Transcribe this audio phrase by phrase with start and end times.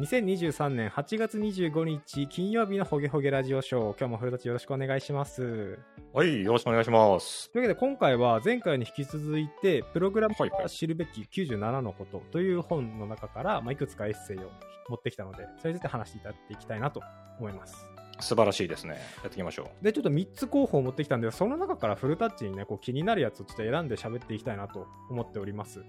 [0.00, 3.98] 2023年8月25日金曜日のホゲホゲラジオショー。
[3.98, 5.78] 今日も古舘よろしくお願いします。
[6.14, 7.50] はい、よろしくお願いします。
[7.52, 14.50] というわけで今回は前回に引き続いて、プログラムが知るべき97のことという本の中から、まあ、いくつかエッセイを
[14.88, 17.02] 持ってきたので、それについて話していただいていきたいなと
[17.38, 17.84] 思います。
[18.20, 18.94] 素晴らしいですね。
[19.22, 19.84] やっていきましょう。
[19.84, 25.84] で、ちょっと3つ候補を持ってきたんで、その中からフルタッチにね、こう気になるやつをちょっと選んで喋っていきたいなと思っております。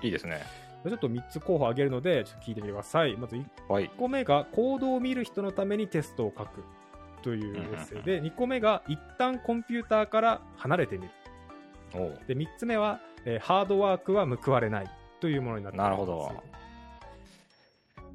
[0.00, 0.69] いいですね。
[0.88, 3.16] ちょっと3つ候補あげるので、ちょっと聞いてみてください。
[3.16, 3.90] まず1はい。
[3.98, 6.62] 個目が、コードを見る人のためにテストを書く
[7.22, 11.10] というエッセイで、2個目が、一旦コンピューターから離れてみる。
[12.26, 14.86] で、3つ目は、えーハードワークは報われない
[15.20, 16.50] というものになっていますなるほど。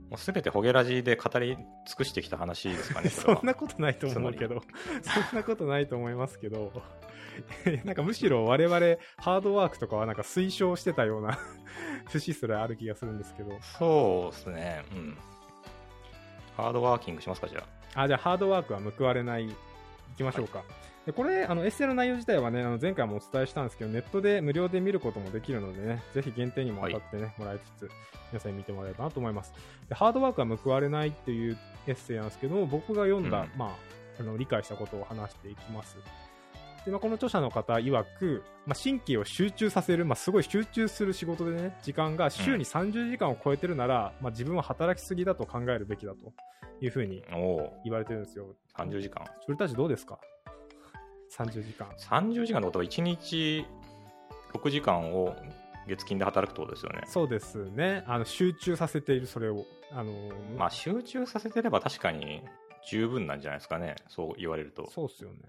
[0.10, 3.10] もうすべてホゲラジで語り尽くしてきた話ですかね。
[3.14, 4.62] そんなこことないと思うけど、
[5.02, 6.72] そんなことないと思いますけど、
[7.84, 8.80] なんかむしろ我々
[9.18, 11.38] ハードワークとかはなんか推奨してたような
[12.08, 14.86] 節すらある気がするんですけど、とそうですね。
[14.92, 15.18] うん。
[16.58, 17.64] ハードワーキングしますか、じゃ
[17.96, 18.04] あ。
[18.04, 19.50] あ、じゃあハードワークは報われない、い
[20.18, 20.64] きましょうか。
[21.06, 27.90] でこれ、あのエッセイの内容自体はね、あの前回もお伝えしたんですけど、ネットで無料で見ることもできるのでね、ぜひ限定にも当たってね、もらいつつ、
[28.32, 29.54] 皆さんに見てもらえればなと思います。
[29.88, 33.70] でハードワークは報われないっていうエッセイなんですけども、僕が読んだ、うんまあ、
[34.20, 35.98] あの理解したことを話していきます。
[36.86, 46.32] でまあ、この著者の方曰く、まあ、神経を集中させる、まあ、すごい集中する仕事でね、時間が週に30時間を超えてるなら、まあ、自分は働きすぎだと考えるべきだと
[46.80, 47.24] いうふうに
[47.84, 48.56] 言われてるんですよ。
[48.78, 49.26] 30時間。
[49.48, 50.20] 俺たちどうですか
[51.36, 51.88] ?30 時間。
[51.98, 53.66] 30時間ってことは1日
[54.54, 55.36] 6時間を
[55.88, 57.02] 月金で働くとですよね。
[57.08, 58.04] そうですね。
[58.06, 59.66] あの、集中させている、それを。
[59.92, 60.12] あの、
[60.56, 62.44] まあ集中させてれば確かに
[62.88, 63.96] 十分なんじゃないですかね。
[64.08, 64.90] そう言われると。
[64.92, 65.40] そうっすよね。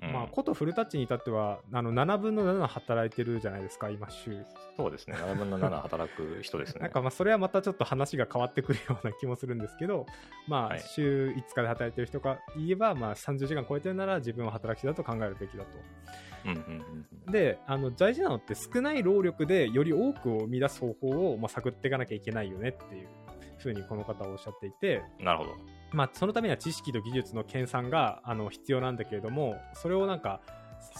[0.00, 4.44] うんまあ、ことフルタッチに至っては、あの、7分の7働いてるじゃないですか、今、週。
[4.76, 5.16] そうですね。
[5.16, 6.80] 7分の7働く人ですね。
[6.82, 10.06] なんかまあ、それはまたちょっと話が変わってくるような気もするんですけど、
[10.48, 15.70] まあ、はい週5日で働いてる人が言えば、まあ、30時間超えてるなら自分は働きだと考えるべきだと。
[16.44, 23.08] うんうんうんで、あの、大事なのって少ない労力でより多くを生み出す方法を、まあ、探っていかなきゃいけないよねっていう
[23.58, 25.24] ふうにこの方はおっしゃっていて、うん。
[25.24, 25.81] なるほど。
[25.92, 30.40] まあ、そのためには知識と技術の研鑽があの必要なんだけれども、それをなんか、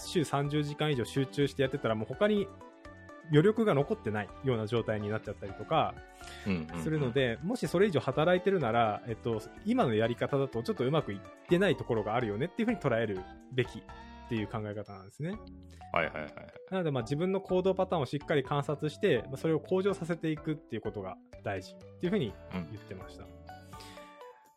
[0.05, 2.47] 週30時間以上集中してやってたら、もう他に
[3.29, 5.93] 余力が残ってないような状態になっちゃったりとか
[6.45, 13.19] うんうんうんするので、もしそれ以上働いてるなら、えっと、今のやり方だとちょっとうまくいってないところがあるよねっていうふうに捉える
[13.53, 13.81] べきっ
[14.29, 15.37] ていう考え方なんですね。
[15.93, 16.33] はいはいはい。
[16.71, 23.25] なので、まあ、自分の行動パターンをしっかり観察して、まあそれを向上させていくっていうことが大事っていうふうにうん言ってました。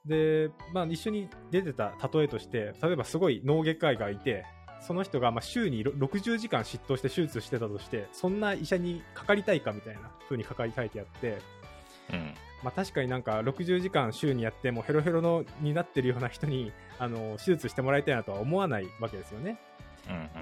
[0.07, 4.45] で、まあ、一緒に出てた例えとして、例えばすごい脳外科医がいて、
[4.81, 11.39] その人がまあ週にろ60時間執刀して手術してたとして、そんな医者にかかりたいかみたいな風にかかりたいてあって、
[12.13, 12.35] うん。
[12.63, 19.59] まあ、確かになんか60時間週にやってもヘロヘロのになってるような人にあの手術してもらいたいなとは思わないわけですよね。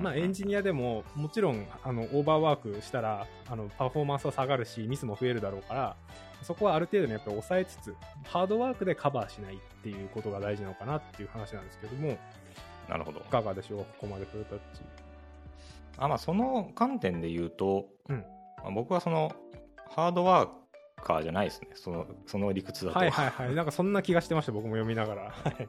[0.01, 5.97] まあ、エンジニアでももちろんあのオーバーワークしたらあのパフォーマンスは下がるしミスも増えるだろうから
[6.43, 7.95] そこはある程度にやっぱり抑えつつ
[8.25, 12.19] ハードワークでカバーしないっていうことが大事なのかなっていう話なんですけどもい
[12.89, 13.21] なるほど。
[13.21, 13.79] かがでしょう？
[13.79, 14.83] ここまでフルタッチ
[15.97, 18.17] あまあ、その観点で言うと、うん。
[18.59, 19.33] まあ、僕はその
[19.95, 20.49] ハードワー
[21.03, 21.69] カーじゃないですね。
[21.75, 22.99] そのその理屈だと。
[22.99, 23.55] はいはいはい。
[23.55, 25.23] なんかそんな気がしてました僕も読みながら。
[25.23, 25.69] はい。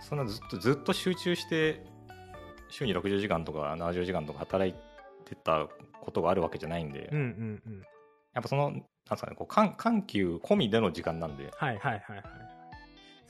[0.00, 1.84] そんなずっとずっと集中して
[2.72, 4.74] 週に60時間とか70時間とか働い
[5.24, 5.68] てた
[6.00, 7.82] ことがあるわけじゃないんで、うんうんうん。
[8.34, 11.50] やっぱそのなんですかねこう緩緩急込みでの時間なんで。
[11.54, 12.22] はいはいはいはい。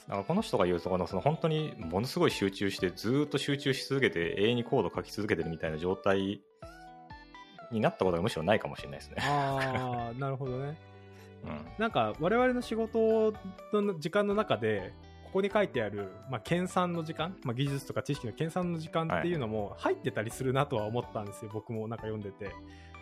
[0.08, 6.40] だからこの人が言うとこのその本当にものすごい集中してずっと集中し続けて永遠にコード書き続けてるみたいな状態
[7.70, 9.16] になったことがむしろないかもしれないですね。
[9.20, 10.76] ああなるほどね。
[11.44, 11.66] うん。
[11.78, 13.32] なんか我々の仕事
[13.72, 14.92] の時間の中で
[15.32, 22.52] ここに書いてある、まあ、研鑽の時間、まあ、技術とか知識の研鑽の時間っていうのも入ってたりするなとは思ったんですよ、僕もなんか読んでて。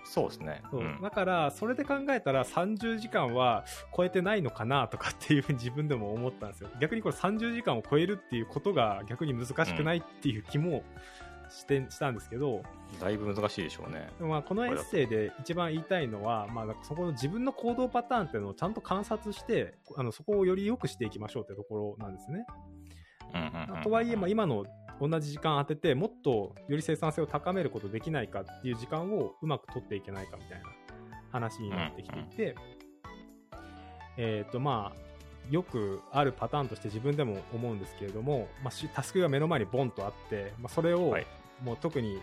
[0.04, 0.62] そうですね。
[0.72, 0.80] う。
[0.80, 1.00] ん。
[1.02, 3.64] だからそれで考えたら30時間は
[3.96, 6.70] 超えてないのかなとかっていうふうに 自分でも思ったんですよ。
[6.80, 10.84] 逆にこれ30時間を超えるっていうことが逆に難しくないっていう気も
[11.50, 12.62] して、したんですけど、
[13.00, 14.08] だいぶ難しいでしょうね。
[14.20, 22.46] まあこのエッセイで一番言いたいのは、まあ、そこの自分の行動パターンっていうのをちゃんと観察してあのそこをより良くしていきましょうってところなんですね。
[23.34, 24.64] うんうんうんうんとはいえ、まあ、今の
[25.00, 30.66] 同じ時間当ててもっとより生産性を高めることできないかっていう時間をうまく取っていけないかみたいな
[31.32, 32.54] 話になってきていて、
[34.18, 35.10] えっ、とまあ
[35.50, 41.26] よくあるパターンとして自分でも思うんですけれども、まあし、タスクが目の前にボンとあって、まあ、それをはい
[41.62, 42.20] もう特に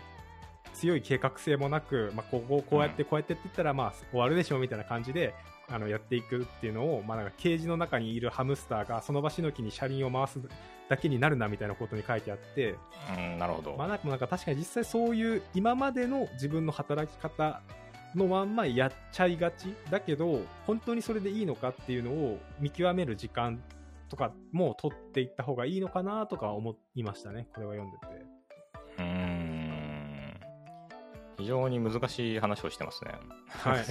[0.74, 5.34] 強い計画性もなく、まあ、ここをこうやってこうやってって言ったらまあ終わるでしょうみたいな感じで
[5.70, 10.40] あのやっていくっていうのを、まあ、なんかケージの中にいるハムスターがその場しのぎに車輪を回す
[10.88, 12.76] だけになるなみたいなことに書いてあって、
[13.16, 13.76] うん、なるほど。
[13.76, 17.60] まあ、なんかなんか確かに実際そういう今までの自分の働き方
[18.14, 23.62] のまんまやっちゃいがちだけど本当にそれでいいのかっていうのを見極める時間
[24.08, 28.37] とかも取っていった方がいいのかなとか思いましたねこれは読んでて
[31.38, 33.12] 非常に難しい話をしてますね。
[33.48, 33.84] はい。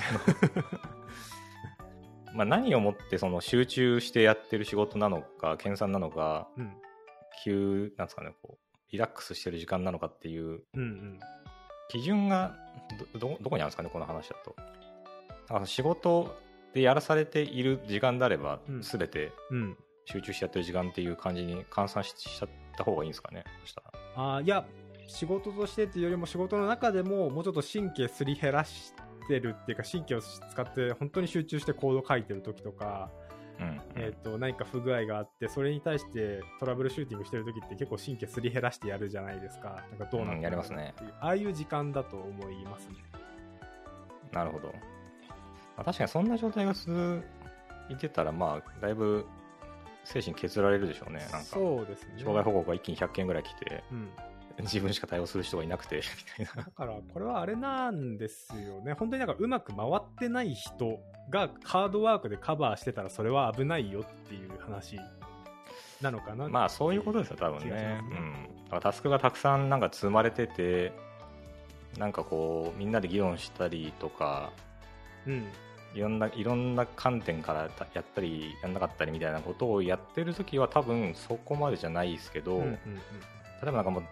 [2.36, 6.78] まあ何をもってその集中してやってる仕事なのか、研鑽なのか、うん。
[7.44, 10.66] 急、なんですかね、こう、リラックスしてる時間なのかっていう。
[10.74, 11.20] うんうん。
[11.90, 12.58] 基準が
[13.14, 14.54] どどどこにあるんですかねこの話だと。
[14.58, 14.66] だ
[15.56, 16.38] から仕事
[16.74, 18.82] でやらされている時間であれば、うん。
[18.82, 19.78] 全てうん。
[20.04, 23.92] 集中してやってる時間っていう感じに換算ししちゃった方がいいんですかねそしたら。
[24.16, 24.66] あーいや
[25.08, 28.94] 仕事としてっていうよりも仕事の中でももうちょっと神経すり減らし
[29.28, 33.10] てるっていうか神経を使って本当に集中してコード書いてる時とか、
[33.60, 39.84] うん、えー、と何か不具合があってそれに対してトラブルシューティングしてる時って結構神経すり減らしてやるじゃないですか。
[39.92, 40.94] なんかどうなうんんやりますね。
[40.96, 42.96] っていうああいう時間だと思いますね。
[44.34, 44.74] なるほど、ま
[45.78, 47.24] あ、確かにそんな状態が続
[47.90, 49.26] いてたらまあだいぶ
[50.04, 51.20] 精神削られるでしょうね。
[51.20, 52.14] なんかそうですね。
[52.18, 53.84] 障害報告が一気に100件ぐらい来て。
[53.92, 54.10] うん
[54.64, 55.98] 自分しか対応する人がいなくて。
[56.40, 58.94] みたいなだからこれはあれなんですよね。
[58.94, 61.00] 本当になんかうまく回ってない人
[61.30, 65.00] がハードワークでカバーしてたらそれは危ないよっていう話
[66.02, 66.48] なのかな。
[66.48, 67.76] まあそういうことですよ、多分ね。
[67.76, 68.02] ね。
[68.02, 68.34] うん。
[68.66, 70.94] だからタスクがたくさんなんか積まれてて、
[71.98, 74.52] なんかこう、みんなで議論したりとか、
[75.26, 75.48] うん。
[75.94, 82.76] いろんな、いろんな観点からたやったり、やんなかったりみたいなことをやってるときは多分そこまでじゃないですけど、うんうん。
[82.76, 82.80] 例
[83.64, 84.04] えばなんかもう、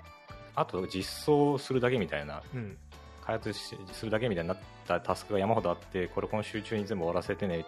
[0.56, 2.60] あと実装するだけみたいな、うん。
[2.60, 2.78] うん
[3.26, 4.58] 開発しするだけみたいになっ
[4.88, 7.64] たタスクが山ほどあって、これ今週中に全部終わらせてねっ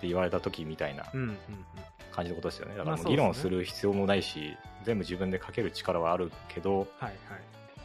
[0.00, 1.04] て言われたときみたいな
[2.10, 2.76] 感じのことですよね。
[2.76, 7.14] だからもう議論する必要もないし、全部自分で書ける力はあるけど、はいはい。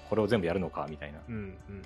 [0.10, 1.20] これを全部やるのかみたいな。
[1.28, 1.38] うんう
[1.74, 1.82] ん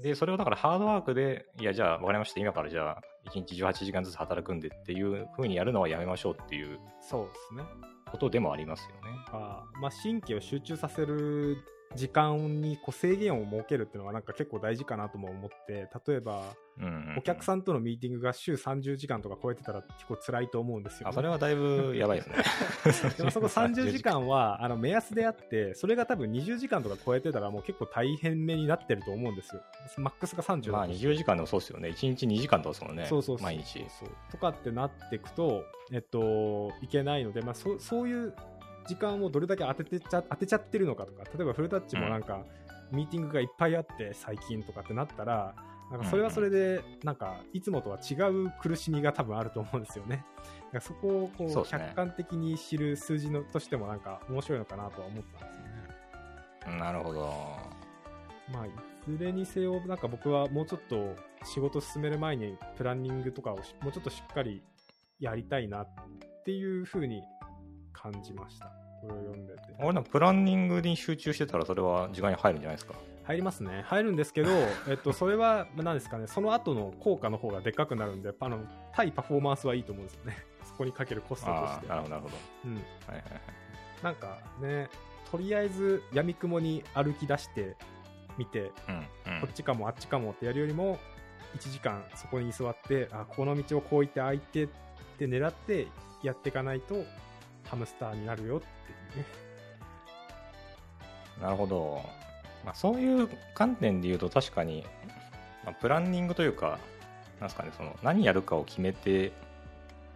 [0.00, 7.64] で、それをだからハードワークで、いや、じゃあ分かりました、今からじゃあ、1日18時間ずつ働くんでっていう風にやるのはやめましょうっていうそうですね
[8.08, 9.18] ことでもありますよね。
[9.32, 11.58] あまあ神経を集中させる
[11.94, 16.54] 時間にこう制限を設けるっていうのはなんか結構大事かなとも思って例えば
[17.16, 22.18] お客さんとのミーティングが週30時間とか超えてたら結構辛いと思うんですよ、ね、あ、それはだいぶやばい
[22.84, 23.14] ですね。
[23.18, 29.62] でもそこ30時間は あの目安であってそれが多分20時間とか超えてたらもう結構大変めになってると思うんですよ
[29.96, 31.88] マックスが30まあだと20時間でもそうですよね。
[31.88, 33.06] 1日2時間とかですもんね。
[33.06, 33.84] そうそう毎日。
[34.30, 38.34] とかってなっていくと、えっと、いけないので、まあ、そそういう
[38.88, 42.44] 時間をどれだけ当ててちゃ当てちゃってるのかとか例えばフルタッチもなんか、
[42.90, 45.54] ミーティングがいっぱいあって最近とかってなったら
[45.90, 50.24] なんかそれはそれでなんかいつもとは違う苦しみが多分あると思うんですよね。
[50.72, 56.78] だからそこをこう客観的に知る数字のとしてもなんか面白いのかなとは思ったんですよね。
[56.78, 57.32] なるほど。
[58.52, 58.70] まあ、い
[59.06, 61.14] ずれにせよ、なんか僕はもうちょっと
[61.44, 64.62] 仕事進める前にプランニングとかをしもうちょっとしっかり
[65.18, 65.88] やりたいなっ
[66.44, 67.22] ていうふうに
[67.92, 68.66] 感じました。
[69.00, 70.10] これを読んでて。
[70.10, 72.94] プランニングに集中してたらそれは時間に入るんじゃないですか？
[73.24, 73.82] 入りますね。
[73.86, 74.50] 入るんですけど、
[74.88, 78.60] えっと、それは、まあ何ですかね、その後の効果の方がでっかくなるんで、あの、
[78.92, 80.36] 対パフォーマンスはいいと思うんですよね。
[80.64, 81.88] そこにかけるコストとして。
[81.88, 82.36] なるほど、なるほど。
[82.64, 82.74] うん。
[82.76, 83.22] はいはいはい。
[84.02, 84.88] なんかね、
[85.30, 87.76] とりあえず、闇雲に歩き出して
[88.38, 90.98] みて、うん、うんこっちかもあっちかもってやるよりも
[91.56, 94.68] 1時間そこに座ってあこの道をこう行ってああ行ってっ
[95.18, 95.86] て狙って
[96.22, 97.04] やっていかないと
[97.68, 98.66] ハムスターになるよって
[99.18, 99.26] いうね。
[101.40, 102.02] なるほど。
[102.64, 104.84] まあ、そういう観点で言うと確かに、
[105.64, 106.78] まあ、プランニングというか、
[107.38, 109.32] なんですかね、その何やるかを決めて、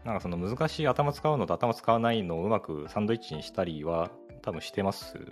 [0.05, 4.11] なんかその難しい頭使うのと頭使わないのをうまくサンドイッチにしたりは
[4.43, 5.25] 多分してますね。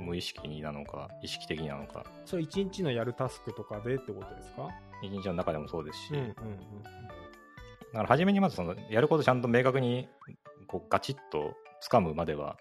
[0.00, 4.68] 無意識になのか、意識的になのか、それ1日のやるタスクとかでってことですか？
[5.04, 6.32] 一日の中でもそうですし、うんうんうん。
[6.32, 6.88] だ
[7.92, 10.08] から初めにまずそのやることちゃんと明確に
[10.70, 11.54] こうガチッと
[11.90, 12.56] 掴むまでは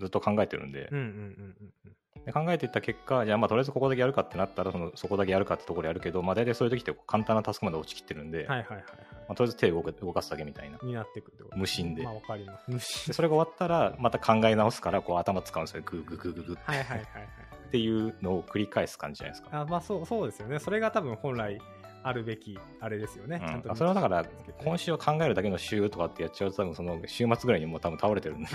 [0.00, 2.24] ずっと考えてるんで、うんうんうんうんうん。
[2.24, 8.82] で考えていった結果、じゃあまあとりあえずここだけやるかってなったらそのそこだけやるかってところやるけど、まあ大体そういう時って簡単なタスクまで落ちきってるんで、はいはいはいは
[9.28, 10.78] まあ、とりあえず手を動か動かすだけみたいな。
[10.82, 12.02] いになってく無心で。
[12.02, 12.64] まあわかります。
[12.66, 15.82] 無心でそれが終わったらまた考え直すからこう頭使うんですよ。
[15.84, 16.58] グーグーグーグーグー。
[16.64, 17.28] はいはいはいはい。
[17.68, 19.60] っていうのを繰り返す感じじゃないですか。
[19.60, 20.58] あまあそうそうですよね。
[20.58, 21.60] それが多分本来
[22.04, 23.48] あるべきあれですよね、うん。
[23.48, 24.24] ちゃんとあそれはだから
[24.62, 28.48] 今週は考えるだけの週とかってやっちゃうと多分その週末ぐらいにもう多分倒れてるんで。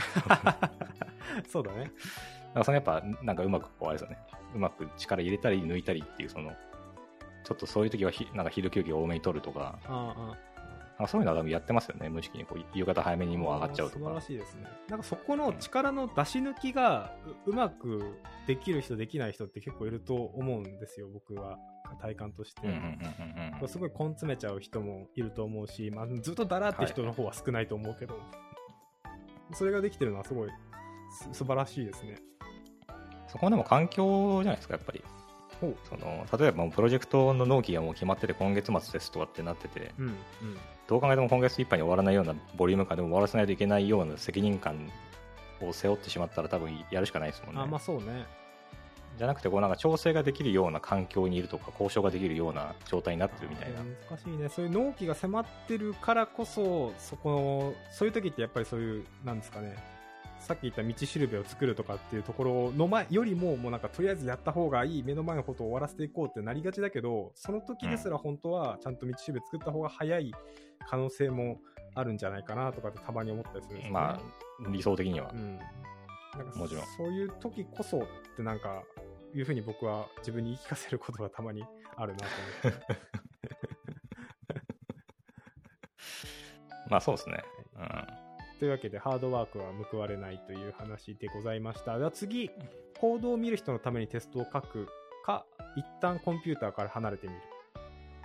[1.50, 1.84] そうだね。
[1.84, 1.92] だか
[2.56, 4.18] らそのやっぱなんかうまくこうあれですよね。
[4.56, 6.52] うまく力入れたり抜いたりっていうその
[7.44, 10.36] ちょっとそういう時はひなんか昼休憩多めに取るとか、あ
[11.00, 14.22] あそういうのは多分やってますよね、無意識にこう夕方早めにもう上がっちゃうと素晴らか。
[14.22, 14.68] しいですね。
[14.90, 17.16] なんかそこの力の出し抜きが
[17.46, 21.58] ううまくできる人、できない人って結構いると思うんですよ、僕は。
[21.96, 22.62] 体感として。
[23.68, 28.20] すごい根詰めちゃう人もいると思うし、まあ、ずっとだらって人の方は少ないと思うけど、
[29.54, 30.50] それができてるのはすごい
[31.12, 32.18] す素晴らしいですね。
[33.28, 35.04] そこはでも環境じゃないですか、やっぱり。
[35.60, 40.16] その例えばもうプロジェクトの納期がもう決まってて今月末ですとかってなってて、うん、うん。
[40.88, 44.90] どう考えても今月いっぱいに終わらないようなボリューム感でも終わらせないといけないような責任感
[45.62, 47.62] を背負ってしまったら多分やるしかないですもんね。
[47.62, 48.26] あ、まあそうね。
[49.20, 53.80] じゃなくてこうなんか調整ができるような環境にいるとか交渉ができるような状態になってるみたいな。
[54.10, 54.48] 難しいね。
[54.48, 59.76] そういう納期が迫ってるからこそ、そこの、そういう時ってやっぱりそういう、なんですかね、
[60.40, 70.34] さっき言った道しるべを作るとかっていうところの前よりも、もうなんかとりあえずやった方がいい、目の前のことを終わらせていこうってなりがちだけど、その時ですら本当はちゃんと道しるべ作った方が早い
[70.88, 71.60] 可能性も
[71.94, 74.20] あるんじゃないかなとかってたまに思ったりするんですよねまあ
[74.70, 75.36] 理想的にはう。
[75.36, 75.60] ん。
[76.38, 78.84] なんかもちろんそういう時こそってなんか、
[79.34, 81.64] いうふうに僕は自分に言い聞かせることがたまに
[81.96, 82.26] あるなと
[82.68, 82.88] 思って。
[86.90, 87.44] まあそうですね。
[87.76, 91.98] うんというわけで、ハードワークは報われないという話でございました。
[91.98, 92.50] では次、
[93.00, 94.90] コードを見る人のためにテストを書く
[95.26, 95.46] か、
[95.78, 97.40] 一旦コンピューターから離れてみる。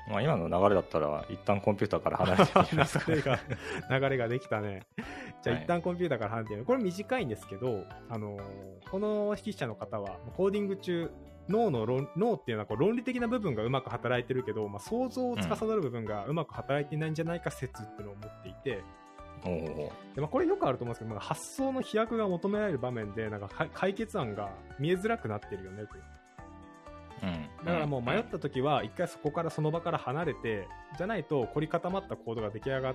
[0.08, 3.38] まあ、今の流れだったら一旦コンピューターから離れてみる 流れが、
[3.90, 4.82] 流れができたね。
[5.42, 5.64] じゃあはい。
[5.64, 6.66] 一旦コンピューターから離れてみる。
[6.66, 8.42] これ短いんですけど、あのー
[8.90, 11.10] この筆記者の方は、コーディング中、
[11.48, 18.82] 脳の論脳っていうのはこう論理的な部分がうまく働いてるけど、まあ、想像を司る部分がうまく働いていないんじゃないか説っていうのを持っていて、
[19.44, 26.02] おうおうでまあ、これよくあると思うんですけど、まあ、発想の飛躍が求められる場面でなんかか解決案が見えづらくなってるよねという。
[26.02, 26.23] うん
[27.64, 32.94] だからもう迷った時は一回そこからその場から離れてじゃないと凝り固まったコードが出来上がっ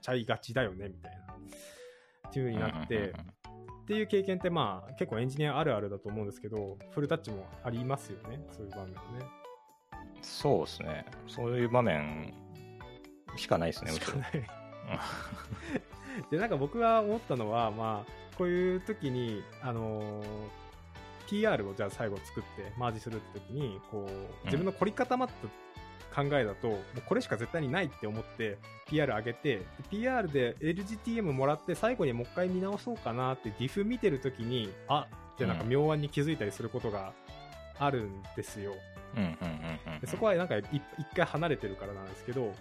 [0.00, 1.34] ちゃいがちだよねみたいな。
[2.28, 3.14] っていう風になって、
[3.82, 9.26] っていう経験ってまあ結構エンジニアあるあるだと思うんですけどフルタッチもありますよねそういう場面はね。
[10.22, 11.06] そうですね。
[11.28, 12.34] そういう場面
[13.36, 13.92] しかないですね。
[13.92, 14.30] しかない。
[16.30, 20.63] でなんか僕が思ったのはまあこういう時にあのー
[21.28, 25.34] PR をじゃあ最後作ってマージするって時にこう自分の凝り固まった
[26.14, 37.12] 考えだと、もうこれしか絶対にないって思って PR 上げてで PR で LGTM もらって最後にもう一回見直そうかなって diff 見てる時にあってなんか妙案に気づいたりすることが
[37.80, 38.74] あるんですよ、
[40.00, 40.82] でそこはなんかい一
[41.14, 42.52] 回離れてるからなんですけど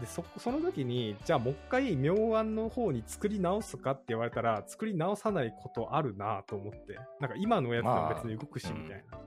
[0.00, 9.18] でそその時にじゃあもう一回妙案の方に作り直すかって言われたら作り直さないことあるなと思ってなんか今のやつは別に動くしまあみたいな、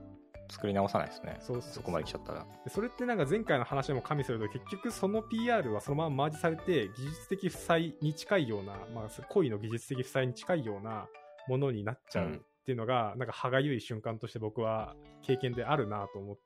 [0.50, 1.36] 作り直さないですね。
[1.40, 2.46] そうそこまで来ちゃったら。
[2.64, 11.06] でそれってなんか前回の話でも加味すると結局その PR はそのままマージされて技術的負債に近いような、まあ、恋の技術的負債に近いような
[11.48, 16.36] ものになっちゃうっていうのが、なんか歯がゆい瞬間として僕は経験であるなと思っ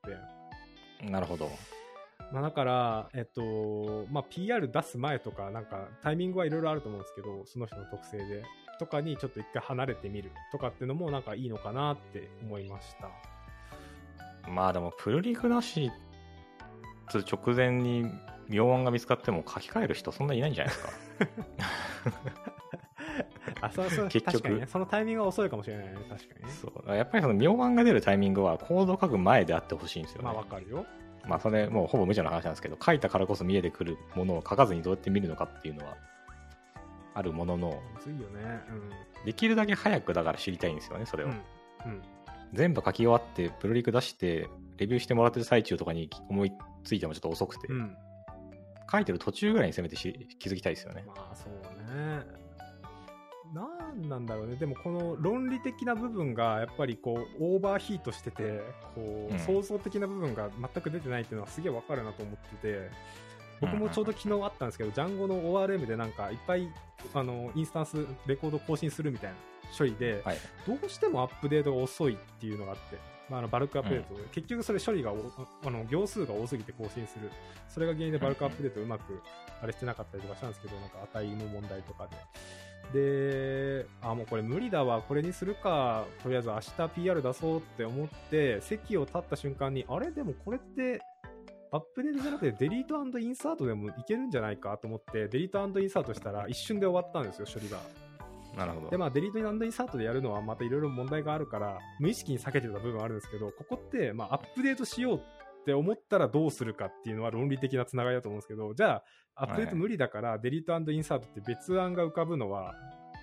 [1.01, 1.09] て。
[1.09, 1.49] なるほど。
[2.33, 8.43] まあ、だから、えっと、まあ、PR 出す前とか、なんか、タイミングはいろいろあると思うんですけど、その人の特性で、
[8.79, 13.09] とかにちょっと一回離れてみるとかっていうのも、なんかいいのかなって思いました。
[14.51, 15.89] まあでも、プルリクなし
[17.09, 18.11] つ直前に
[18.49, 20.91] 妙案が見つかっても書き換える人そんないないんじゃないですか。
[23.61, 26.51] あ、そうそう、結局ね、そのタイミングが遅いかもしれないね、確かにね。
[26.51, 26.95] そう。
[26.95, 30.25] やっぱりその妙案が出るタイミングはコード書く前であってほしいんですよね。
[30.25, 30.85] まあ、わかるよ。
[31.27, 35.95] まあそれもうほぼ無茶な話なんですけど書いたからこそ見えてくるものを書かずにどうやって見るのかっていうのは
[37.13, 38.61] あるもののむずいよね。
[39.25, 41.29] できるだけ早くだから知りたいんですよねそれうん。
[41.31, 41.91] を、うん。
[41.91, 42.01] うん。
[42.53, 47.95] 全部書き終わってプロリク出してレビューしてもらってる最中とかに思いついてもちょっと遅くて、うん。
[48.91, 51.53] 書いてる途中ぐらいにせめてし気づきたいですよねまあ、そう
[51.95, 52.23] ね。
[53.89, 54.55] なんなんだろうね。
[54.55, 58.61] でも、この論理的な部分が、やっぱりこう、オーバーヒートしてて、
[58.95, 59.39] こう、うん。
[59.39, 62.89] 創造的な部分が全く出てないっていうのはすげえわかるなと思ってて、
[63.61, 66.69] 僕もちょうど昨日あったんですけど、ジャンゴの ORM でなんかいっぱい、
[67.13, 69.37] あの、インスタンス、レコード更新するみたいな
[69.77, 70.37] 処理で、はい。
[70.65, 72.97] どうしてもアップデートが遅いっていうのがあって、
[73.29, 74.15] まあ、あのバルクアップデート。
[74.15, 75.17] で、結局それ処理がお
[75.65, 77.29] あの行数が多すぎて更新する、
[77.67, 79.21] それが原因でバルクアップデートうまく
[79.61, 82.17] あれしてなかったりとかしたんですけど、なんか値の問題とかで。
[82.93, 90.11] で、あ、もうこれ無理だわ、これにするか、とりあえず明日 PR 出そうって思って、席を立った瞬間に、あれ？
[90.11, 90.99] でもこれって、
[91.71, 97.77] アップデートじゃなくてデリートインサートでもいけるんじゃないかと思って、デリートインサートしたら一瞬で終わったんですよ、処理が。
[98.57, 98.89] なるほど。
[98.89, 105.21] で、まあ、デリートインサートでやるのはまたいろいろ問題があるから、無意識に避けてた部分はあるんですけど、ここって、まあ、アップデートしよう
[105.69, 109.03] っって思ったらどうするかっていうのは論理的なつながりだと思うんですけど、じゃ
[109.35, 112.73] あ、アップデート無理だから、デリートインサートって別案が浮かぶのは、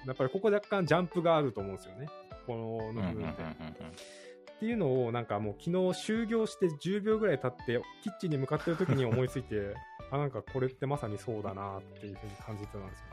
[0.06, 2.08] やっぱりここ若干ジャンプがあると思うんですよね。
[2.46, 3.28] この部分で。
[3.28, 9.74] っていうのをなんかもう昨日就業して10秒ぐらい経ってキッチンに向かってる時に思いついて
[10.10, 13.06] あなんかこれってまさにそうだなっていうふうに感じてたんですよ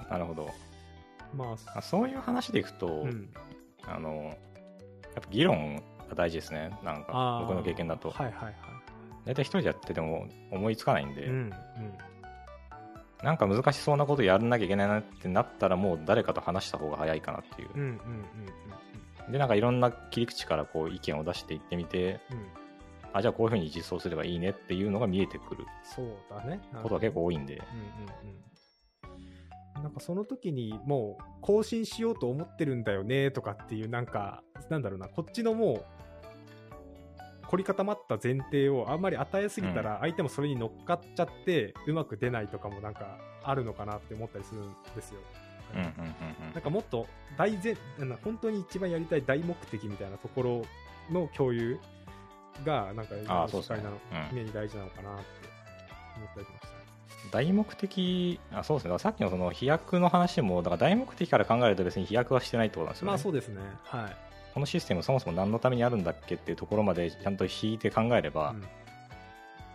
[0.00, 0.50] うんなるほど。
[1.34, 3.28] まあそういう話でいくと、あ、うん、
[3.86, 5.82] あの、やっぱ議論が
[6.14, 6.70] 大事ですね。
[6.84, 8.10] なんか僕の経験だと。
[8.10, 8.54] はいはいはい
[9.24, 11.52] 大体一人でやってても思いつかないんで、うんうん
[13.22, 17.70] なんか難しそうなことやらなきゃいけないなってなったらもう誰かと話した方が早いかなっていう。
[17.74, 17.94] うんうんうん
[19.26, 22.38] うんでなんかいろんな切り口からこう意見を出していってみてうん。
[22.38, 22.46] うん
[23.12, 26.60] あじゃあこういうふうに実装すればいいねっていうのが見えてくるそうだね。
[26.82, 27.54] ことが結構多いんで。
[27.54, 29.82] うんうんうん。
[29.82, 35.08] なんかその時にもう更新しようと思ってるんだよねとかっていうなんかなんだろうな。
[35.08, 35.84] こっちのもう
[37.48, 45.20] 凝り固まった前提をあんまり与えすぎたら相手もそれに乗っかっちゃってうまく出ないとかもなんかあるのかなって思ったりするんですよ。
[46.54, 47.76] なんかもっと大前
[48.22, 50.62] 本当に一番やりたい大目的みたいなところ
[51.12, 51.78] の共有
[52.64, 53.96] がなんかあーそうですね機会なの、
[54.30, 55.24] うん目に大事なのかなって
[56.16, 56.76] 思ったりしました。
[57.32, 63.60] 大目的あそうですねさっきのその飛躍の話もだから大目的から考えると別に飛躍はしてないってことなんですよね、まあそうですね。
[63.82, 64.16] はい。
[64.56, 68.64] このシステムそもそも何のためにあるんだっけっていうところまでちゃんと引いて考えれば、うん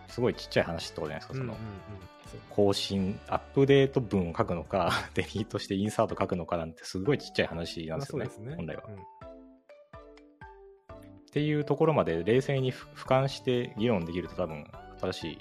[0.08, 1.60] すごいちっちゃい話ってことじゃないですか、そのうんうんうん
[2.30, 8.82] そう更新、アップデート文を書くのか、 デリートしてインサート書くのかなんてすごいちっちゃい話なんですよね、まあね本来は。
[8.88, 8.98] うんっ
[11.32, 14.66] ていうところまで冷静にふ俯瞰して議論できると多分
[15.00, 15.38] 新しい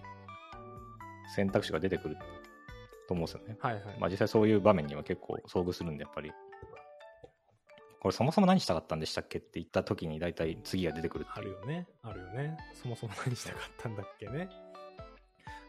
[1.35, 2.17] 選択肢が出てくる
[3.09, 3.57] と思うんですよね。
[3.59, 3.83] はいはい。
[3.99, 6.31] まあ実際そういう場面には結構遭遇するんで、やっぱり。
[8.01, 11.27] これそもそも何したかったんでしたっけって言った時に大体次が出てくる。
[11.33, 11.87] あるよね。
[12.01, 12.57] あるよね。
[12.73, 14.49] そもそも何したかったんだっけね。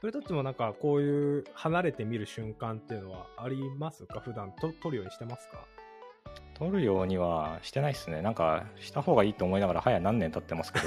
[0.01, 4.21] それとってもなんかこういう離れて見る瞬間っていうのはありますか？
[4.21, 5.65] 普段と撮るようにしてますか？
[6.55, 8.23] 取るようにはしてないですね。
[8.23, 10.87] なんかした方がいいと思いながら早何年経ってますけど、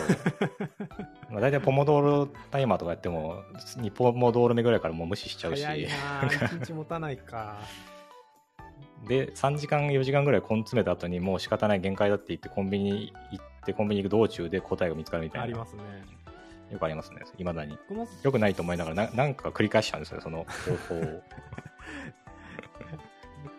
[1.30, 3.44] まあ大体ポモドーロタイマーとかやっても、
[3.78, 5.64] 2ポモドーロ目ぐらいからもう無視しちゃうし。
[5.64, 6.58] 早いなぁ。
[6.58, 7.60] 一日持たないか。
[9.08, 15.44] で3時間4時間ぐらい根詰めた後にもう仕方ない限界だって言ってコンビニ行ってコンビニ行く道中で答えが見つかるみたいな。
[15.44, 15.82] ありますね。
[16.72, 17.78] よくありますねいまだに。
[18.24, 20.46] よくないと思いながらななんか繰り返しちゃうんですよその
[20.88, 21.22] 方法を。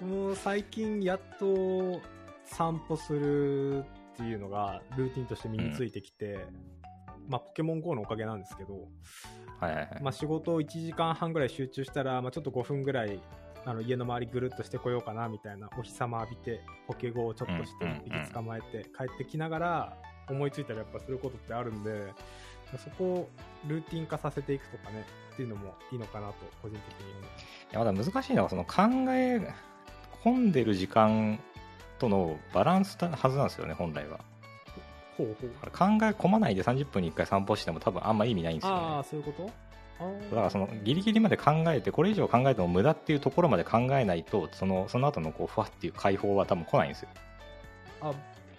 [0.00, 2.00] 僕も最近やっと
[2.44, 3.85] 散歩するっ
[4.16, 6.44] ていうのがルーティンとして身についてきて、
[7.28, 8.88] まあポケモン GO のおかげなんですけど、
[9.61, 13.20] はいはいはい、まあ、仕事を1時間半ぐらい集中したら、まあ、ちょっと5分ぐらい
[13.66, 19.96] あの家の周りぐるっとしてこようかなみたいなお日様浴びてポケゴをちょっとして息捕まえて帰ってきながら
[20.31, 22.12] 思いついたらやっぱすることってあるんで
[22.79, 23.29] そこを
[23.66, 27.26] ルーティン化させていくとかねっていうのもいいのかなと個人的に思うい
[27.72, 29.52] やまだ難しいのはその考え
[30.24, 31.38] 込んでる時間
[31.98, 34.20] とのバランスなはずなんですよね本来は。
[35.16, 35.50] ほうほう。
[35.70, 38.81] 考え込まないで30分に1回散歩しても多分あんま意味ないんですよね。
[38.83, 39.50] ああそういうこと？
[39.98, 47.09] だからそのギリギリまで考えてこれ以上考えても無駄っていうところまで考えないとそのその後のこうふわっていう解放は多分来ないんですよ。
[48.00, 48.12] あ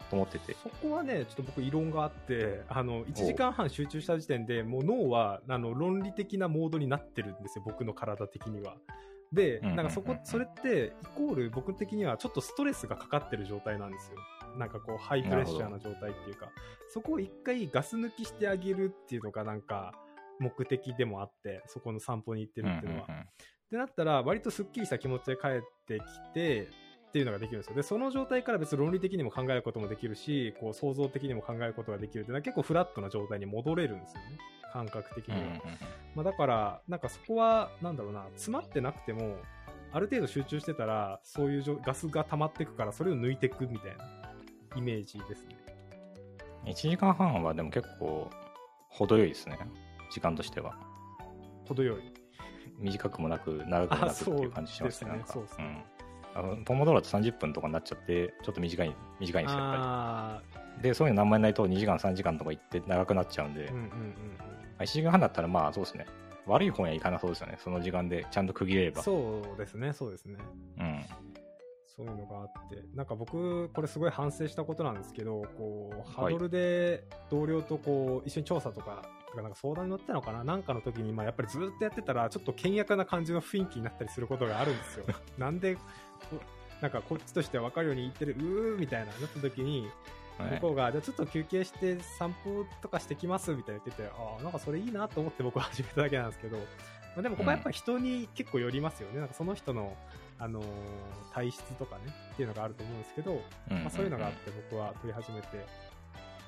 [0.10, 0.56] と思ってて。
[0.64, 8.78] そこはね、ちょっと僕、異論があって、あの1時間半集中した時点でもう脳はあの論理的なモードになってるんですよ、僕の体的には。
[9.34, 14.18] で、なんかそこ、それって、イコール僕的にはちょっとストレスがかかってる状態なんですよ。
[14.58, 16.50] なんかこう、ハイプレッシャーな状態っていうか、
[16.88, 19.94] そこを一回ガス抜きしてあげるっていうのがなんか
[20.40, 23.06] 目的でもあって、そこの散歩に行ってるっていうのは。
[23.08, 23.28] うんうんうん
[23.68, 26.70] ってなったら、割とすっきりした気持ちで帰ってきて、
[27.08, 27.76] っていうのができるんですよ。
[27.76, 34.38] で、その状態から別に論理的にも考えることもできるし、こう想像的にも考えることができるっていうのは結構フラットな状態に戻れるんですよね。
[34.72, 35.40] 感覚的には。
[35.40, 35.62] うんうんうん
[36.16, 39.38] まあ、だから、なんかそこは、なんだろうな、詰まってなくても、
[39.92, 44.06] ある程度集中してたら、そういうガスが溜まっていくから、それを抜いていくみたいな
[44.76, 45.56] イメージですね。
[46.66, 48.30] 1時間半はでも結構
[48.90, 49.58] 程よいですね
[50.10, 50.76] 時間としては。
[51.68, 52.14] 程よい。
[52.80, 55.34] 短くもなく長くもなくっていう感じしますねあなんか。
[55.34, 55.64] そうですね。
[55.66, 55.84] ん。
[56.36, 60.84] あのポモドーロって30分とかになっちゃってちょっと短い短いんですよやっあぱり。
[60.84, 63.92] でそういうの何枚ないと2時間3時間とか行って長くなっちゃうんで、ーうんうんうんうん。
[64.40, 64.46] ま
[64.80, 66.06] あ1時間半だったらまあそうですね。
[66.46, 68.26] 悪い方にはいかなそうですよねその時間で。
[68.32, 69.02] ちゃんと区切れれば。
[69.02, 70.38] そうですね、そうですね。
[70.80, 71.04] うん。
[71.86, 76.34] そういうのがあって、なんか僕、これすごい反省したことなんですけど、こう、ハはい。
[76.34, 80.44] ドルで同僚とこう、一緒に調査とか、とかなんか相談に乗ってたのかな？
[80.44, 85.06] なんかの時に、まあやっぱりずっとやってたら、ちょっと険悪な感じの雰囲気になったりすることがあるんですよ。
[85.38, 85.82] なんで、こ
[86.82, 89.90] なんかこっちとしては分かるように言ってる、うーみたいな、なった時に、
[90.38, 90.52] はい。
[90.52, 96.64] 向こうが、じゃあちょっと休憩して散歩とかしてきますみたいな言ってて、ああ、なんかそれいいなと思って僕は始めただけなんですけど、ま
[97.18, 99.20] あ、でもここはやっぱ人に結構よりますよね。
[99.20, 99.98] なんかその人の、
[100.38, 100.66] あのー
[101.34, 102.02] 体質とかね、
[102.34, 103.84] っていうのがあると思うんですけど、うん。
[103.84, 105.66] まあ、そういうのがあって僕は取り始めて、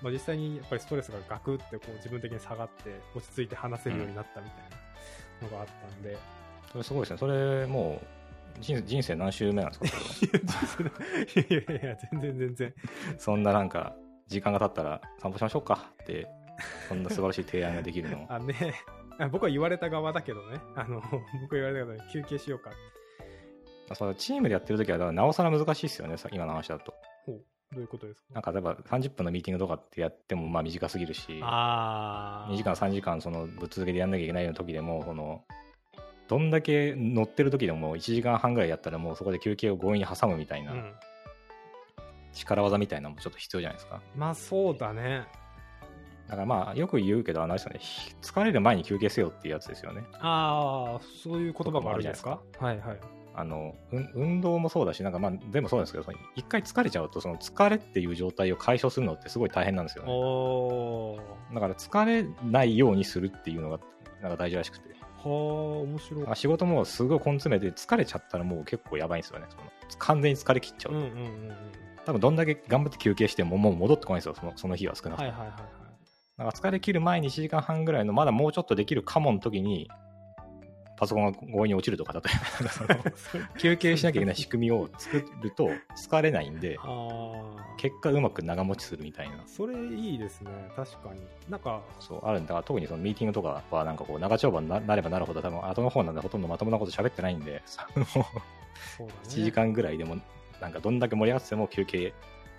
[0.01, 4.63] まあ、実際にやっぱりストレスがガクってこう自分的に下がって落ち着いて話せるようになったみたい
[5.41, 6.17] なのがあったんで、
[6.71, 7.17] それすごいですね。
[7.17, 8.01] それも
[8.57, 10.83] う人人生何週目なんですか？
[11.39, 12.73] いやいやいや、全然全然。
[13.17, 13.95] そんななんか、
[14.27, 16.27] 時間が経ったら散歩しましょうかって、
[16.87, 18.25] そんな素晴らしい提案ができるの。
[18.29, 18.73] あね、
[19.19, 21.01] あ僕は言われた側だけどね、あの
[21.41, 22.73] 僕は言われた側で休憩しようかっ
[23.89, 23.95] て。
[23.95, 26.93] そのチームでやってる時は、だからなおさら難しいですよね、さ今の話だと。
[27.71, 28.27] どういうことですか？
[28.33, 35.43] なんか例えば30分のミーティングとかってやってもまあ短すぎるし、あー2時間、3時間、そのぶっ続けでやんなきゃいけないような時でも、この、
[36.27, 40.93] どんだけ乗ってる時でも1時間半ぐらいやったらもうそこで休憩を強引に挟むみたいな、うん。
[42.33, 44.01] 力技みたいなのもちょっと必要じゃないですか。
[44.15, 45.27] まあそうだね。
[46.27, 50.03] だからまあよく言うけど、あのあれですよね、ひ疲れる前に休憩せよっていうやつですよね。
[50.19, 52.39] ああ、そういう言葉もあるじゃないですか。
[52.59, 52.99] はいはい。
[53.33, 61.55] あの、うん運動もそうだし、なんかまあ全部そうなんですけど、一回疲れちゃうと、その疲れっていう状態を解消するのってすごい大変なんですよね。
[61.55, 63.79] だから疲れないようにするっていうのが
[64.21, 64.89] なんか大事らしくて。
[64.89, 66.25] はあ、面白い。
[66.27, 69.45] あ仕事もすごい根詰めて疲れちゃったらもう結構やばいんですよね。
[69.49, 69.63] その
[69.97, 70.99] 完全に疲れ切っちゃうと。
[70.99, 71.55] うんうんうんうん。
[72.05, 75.29] 多分どんだけ頑張って休憩してももう戻ってこないんですよ、そのその日は少なくとも。
[75.29, 75.79] はいはいはいはい。
[76.37, 79.89] だから疲れ切る前に1時間半ぐらいのまだもうちょっとできるかもの時に、
[80.99, 86.77] パソコンが強引に落ちるとか、例えばその休憩しなきゃいけない仕組みを作ると疲れないんで。
[87.77, 89.41] 結果うまく長持ちするみたいな。
[89.47, 90.51] それいいですね。
[90.75, 91.21] 確かに。
[91.47, 98.23] なんか、そう、あるんだから特にそのミーティングとかはなんかこう長丁場にななればなるほど多分後の方なんでほとんどまともなこと喋ってないんで、そ のそう
[99.07, 99.13] だね。
[99.23, 100.17] 1時間ぐらいでも
[100.59, 102.13] なんかどんだけ盛り上がってても休憩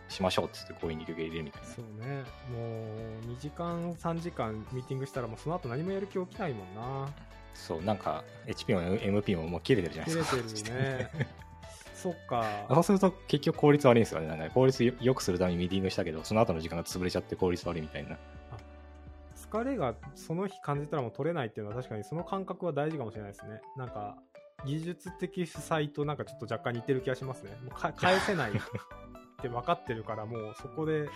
[0.08, 1.68] しましょうって言って強引に休憩入れるみたいな。
[1.68, 2.22] そうね。
[2.50, 2.84] も
[3.22, 7.08] う、2時間、3時間ミーティングしたら、もうその後何もやる気起きないもんな。
[7.54, 10.70] そう、なんか HP も MP ももう切れてるじゃない切れですか。
[10.70, 11.10] てるね。
[11.94, 12.66] そっか。
[12.70, 14.26] そうすると結局効率悪いんですよね。
[14.26, 18.16] なんか効率よ良くするためにミーティングしたけど、その後の時間が潰れちゃって効率悪いみたいな。
[19.36, 23.60] 疲れがその日感じたらもう取れないっていうのは確かにその感覚は大事かもしれないですね。
[23.76, 24.16] なんか、
[24.64, 27.50] 技術的負債となんかちょっと若干似てる気がしますね。
[27.62, 28.54] もうか返せないっ
[29.42, 31.08] て分かってるから、もうそこで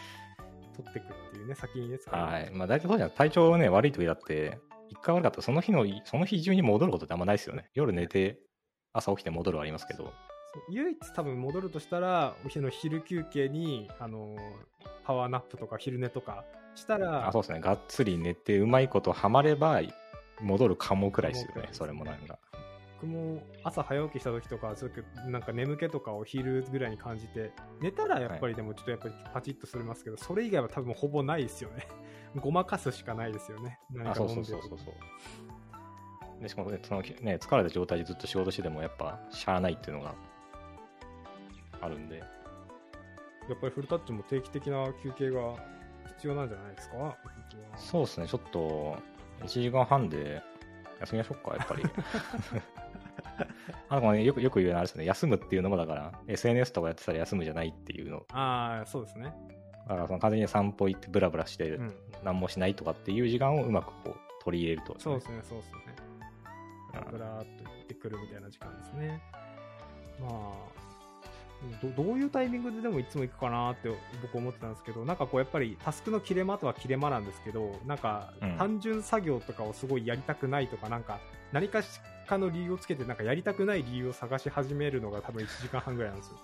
[0.77, 2.21] 取っていくっていうね、先にね、使う。
[2.21, 2.51] はい。
[2.53, 3.11] まあ大体そうじゃん。
[3.11, 4.59] 体調ね、悪い時だって、
[4.95, 7.69] 一回悪かったらその日の、その日中に戻ることってあんまないですよね。
[7.75, 8.39] 夜寝て、
[8.93, 10.13] 朝起きて戻るはありますけど。
[10.71, 14.39] 唯一多分戻るとしたら、お昼の昼休憩に、あのー
[15.05, 17.61] パワーナップとか昼寝とかしたら、あ、そうですね。
[17.61, 19.83] がっつり寝て、うまいことハマれば、
[20.41, 22.39] 戻るかもくらいですよねそれもなんか。
[23.01, 31.87] 僕も朝早起きした時とか、ちょっとなんか眠気とかを昼ぐらいに感じて、寝たらやっぱりでもちょっとやっぱりパチッとするますけど、それ以外は多分ほぼないですよね。
[32.37, 33.79] ごまかすしかないですよね。
[33.93, 36.43] 何そうそうそうそうそう。
[36.43, 40.15] でしかもね、そのね、疲れた状態でずっと仕事してても、やっぱ、しゃあないっていうのが
[41.81, 42.19] あるんで。
[42.19, 42.25] や
[43.55, 45.55] っぱりフルタッチも定期的な休憩が
[46.17, 47.17] 必要なんじゃないですか？
[47.77, 48.97] そうですね、ちょっと、
[49.43, 50.43] 1時間半で
[51.01, 51.83] 休みましょうか、やっぱり。
[53.89, 58.25] あのね、よくよく言うのはあれですね、休むっていうのもだから、SNS とかやってたら休むじゃないっていうの。
[58.33, 59.33] ああ、そうですね。
[59.89, 61.95] だからその完全に散歩行ってブラブラしてうん。
[62.25, 65.79] 何もしないとかっていう時間をうまくこう取り入れると、そうですね、そうですね。
[65.99, 69.21] うんぶらーっと行ってくるみたいな時間ですね。
[70.21, 70.33] まあ、
[71.83, 73.91] どどういうタイミングででもいつも行くかなって
[74.23, 81.19] 僕思ってたんですけど、なんかこうやっぱりタスクの切れ間とは切れ間なんですけど、なんかうん単純作業とかをすごいやりたくないとか、なんか
[81.53, 86.39] 何かしかの理由をつけてなんかやりたくない理由を探し始めるのが多分1時間半ぐらいなんですよ。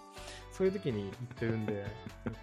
[0.50, 1.87] そういう時に行ってるんで、
[2.24, 2.40] なんか、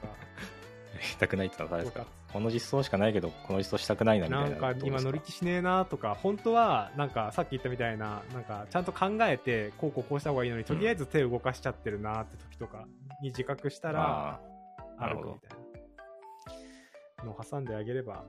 [1.02, 4.74] やりたくないってのはですかこの実装しかないけど、この実装したくないなみたないんか？
[4.74, 4.86] な。
[4.86, 12.86] 今乗り気しねえなとか、本当はなんかさっき言ったみたいな、なんかちゃんと考えて、こうこうこうした方がいいのに、とりあえず手を動かしちゃってるなって時とか
[13.22, 14.40] に自覚したら、
[15.00, 15.60] 歩くみたい
[17.20, 18.24] なのを挟んであげれば、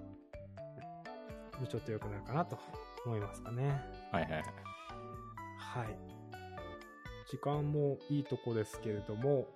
[1.68, 2.56] ちょっと良くなるかなと
[3.04, 3.82] 思いますかね。
[4.12, 4.42] はいはいはい。
[5.58, 5.98] はい。
[7.30, 9.46] 時間もいいとこですけれども、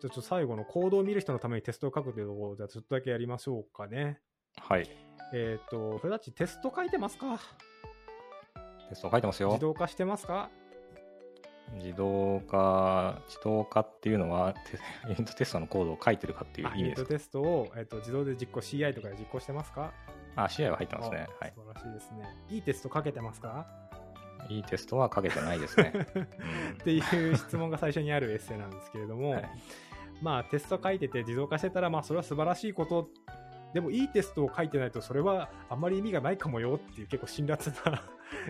[0.00, 4.20] じゃあちょっと最後の行動を見る人のためにテストを書くというところを、じゃあちょっとだけやりましょうかね。
[4.58, 4.88] はい。
[5.34, 7.38] えっ、と、フレダッチテスト書いてますか？
[8.88, 9.60] テスト書いてますよ自。
[9.60, 10.50] 動化してますか？
[11.74, 17.18] 自動化、自動化っていうのは、 テユニットテストのコードを書いてるかっていうあユニット意味ですか？
[17.18, 19.92] テストを、えっと自動で実行 CI とかで実行してますか？
[20.34, 21.28] あ、試合は入ってますね。
[21.38, 21.52] はい。
[21.56, 22.24] あ素晴らしいですね。
[22.48, 23.66] いいテストかけてますか？
[24.48, 25.92] いいテストは書けてないですね。
[26.80, 29.50] っていう質問が最初にあるエッセイなんですけれども、はい
[30.22, 33.08] まあテスト書いてて自動化してたら、まあそれは素晴らしいこと。
[33.72, 38.02] でもいいテストを書いてないとそれはあんまり意味がないかもよっていう結構辛辣な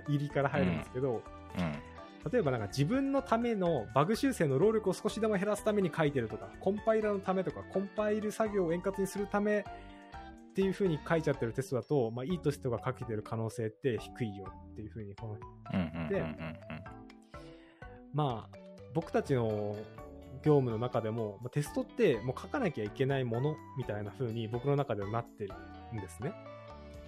[0.09, 1.23] 入りから入るんですけど、
[1.59, 1.73] うん。
[2.33, 15.37] 例えばなんか自分のためのバグ修正の労力を少しでも減らすために書いてるとか、コンパイラーのためとか、コンパイル作業を円滑にするためっていう風に書いちゃってるテストだと、まあいいテストが書けてる可能性って低いよっていう風にこの
[15.73, 16.25] うんうんうんうんで
[18.13, 18.57] まあ、
[18.93, 19.77] 僕たちの
[20.45, 25.53] 業務の中でも、まあテストってもう書かなきゃいけないものみたいな風に僕の中ではなってる
[25.95, 26.33] んですね。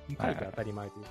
[0.09, 1.11] 書いて当たり前というか。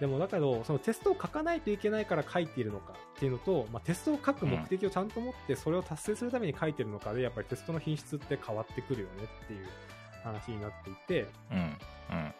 [0.00, 9.66] でもだけど、そのテストを書かないといけないから書いているのかっていうのと、まあ、テストを書く目的をちゃんと持ってそれを達成するために書いてるのかで、やっぱりテストの品質って変わってくるよねっていう
[10.24, 12.34] 話になっていて、うんうん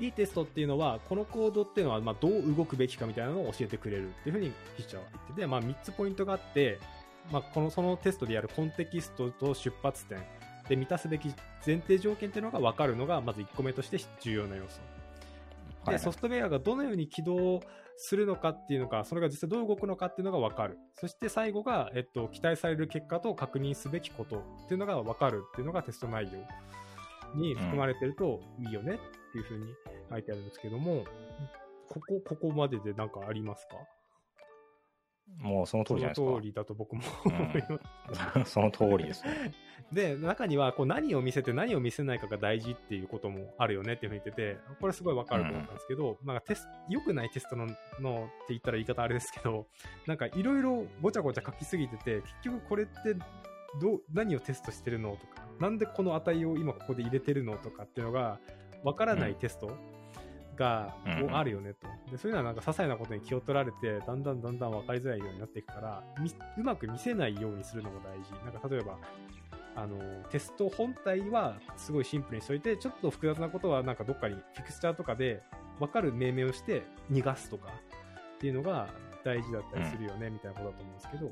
[0.00, 6.78] いいテストっていうのは、このコードっていうのは、まあ、どう動くべきかみたいなのを教えてくれるっていうふうに筆者は言ってて、まあ、3つポイントがあって、
[7.30, 10.18] まあ、この、そのテストでやるコンテキストと出発点
[10.68, 11.34] で満たすべき
[11.66, 14.80] 前提条件っていうのが分かるのが、まず1個目として重要な要素。
[15.84, 17.60] で、はいソフトウェアがどのように起動
[17.96, 20.78] するのかっていうのか、それが実際どう動くのかっていうのが分かる。
[20.94, 29.64] そして最後が、えっと、期待される結果と確認すべきことっていうのが分かるっていうのがテスト内容に含まれてるといいよねっていうふうに
[30.10, 31.04] 書いてあるんですけども、
[31.88, 33.76] ここ、ここまでで何かありますか？
[35.40, 37.64] もうその通りじゃないですかその通りだと僕もうん思い
[38.34, 38.52] ます。
[38.52, 39.54] その通りですね。
[39.92, 47.74] で、中にはこう何を見せて何を見せないかが大事っていうこともあるよねっていうふうに言ってて、これすごいわかると思ったんですけど、なんかテス良くないテストののって
[48.50, 49.66] 言ったら言い方あれですけど、
[50.06, 53.14] なんかいろいろごちゃごちゃ書きすぎてて、結局これって
[53.80, 58.40] どう、何をテストしてるのとか、なんでこの値を今ここで入れてるのとかっていうのが、
[58.82, 59.97] わからないテストが、うん
[60.64, 61.86] をあるよねと。
[62.10, 68.32] で、そういうのはなんか些細なことに気を取られて、だんだんだんだん分かりづらいようになっていくから、みうまく見せないようにするのが大事。
[68.44, 68.98] なんか例えば、
[69.76, 69.98] あの、
[70.30, 75.42] テスト本体はすごいシンプルにしといて、ちょっと複雑なことはなんかどっかにフィクスチャーとかで
[75.78, 77.68] 分かる命名をして逃がすとか
[78.36, 78.88] っていうのが
[79.24, 81.30] 大事だったりするよね、みたいなことだと思うんですけど。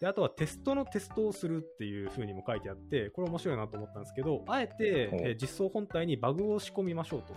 [0.00, 4.74] で、あとはテストのテストをするっていう風にも書いてあって、これ面白いなと思ったんですけど、あえて、
[5.12, 7.34] えー実装本体にバグを仕込みましょうと。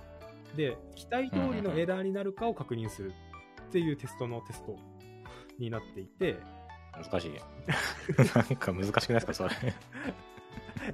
[0.55, 3.13] で、期待通りのエラーになるかを確認する
[3.61, 4.75] っていうテストのテスト
[5.57, 6.37] になっていて、
[6.93, 7.31] 難しい。
[8.35, 9.51] なんか難しくないですか、それ。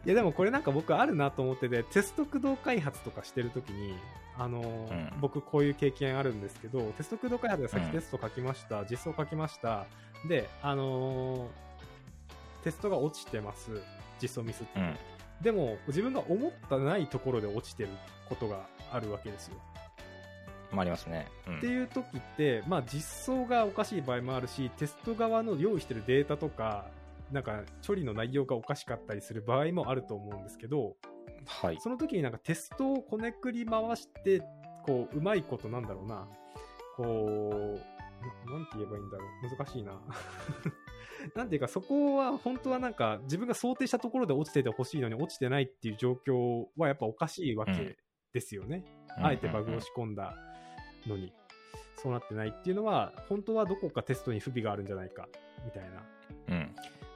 [0.05, 3.93] いやでもこれなんか僕あるなと思ってて、テスト駆動開発とかしてるときに、
[4.37, 9.85] あのーうん僕こういう経験あるんですけど、テスト駆動開発でさっきうんテスト書きました、実装書きました、
[10.27, 11.47] で、あのー
[12.63, 13.79] テストが落ちてます、
[14.19, 14.79] 実装ミスって。
[14.79, 14.97] うん。
[15.41, 17.89] でも自分が思ったないところで落ちてる
[18.29, 19.57] ことがあるわけですよ。
[20.71, 21.27] まあ、ありますね。
[21.47, 26.85] うんっていう時って、まあ実装がおかしい場合もあるし、テスト側の用意してるデータとか、
[27.31, 30.95] なんか処理の内容がおかしかったりする場合もあると思うんですけど、
[31.45, 31.77] はい。
[31.79, 34.41] その時になんかテストをこねくり回して、
[34.85, 36.27] こう、うまいことなんだろうな、
[36.95, 39.57] こう、ななんて言えばいいんだろう。
[39.57, 39.99] 難しいな。
[41.35, 47.97] なんていうか、そこは本当はなんか自分が想定したところで落ちててほしいのに落ちてないっていう状況はやっぱおかしいわけ
[48.33, 48.83] ですよね。
[49.17, 50.35] あえてバグを仕込んだ
[51.07, 51.33] のに、
[51.95, 55.27] そうなってないっていうのは、本当はどこかテストに不備があるんじゃないか、
[55.63, 56.03] みたいな。
[56.49, 56.75] うん。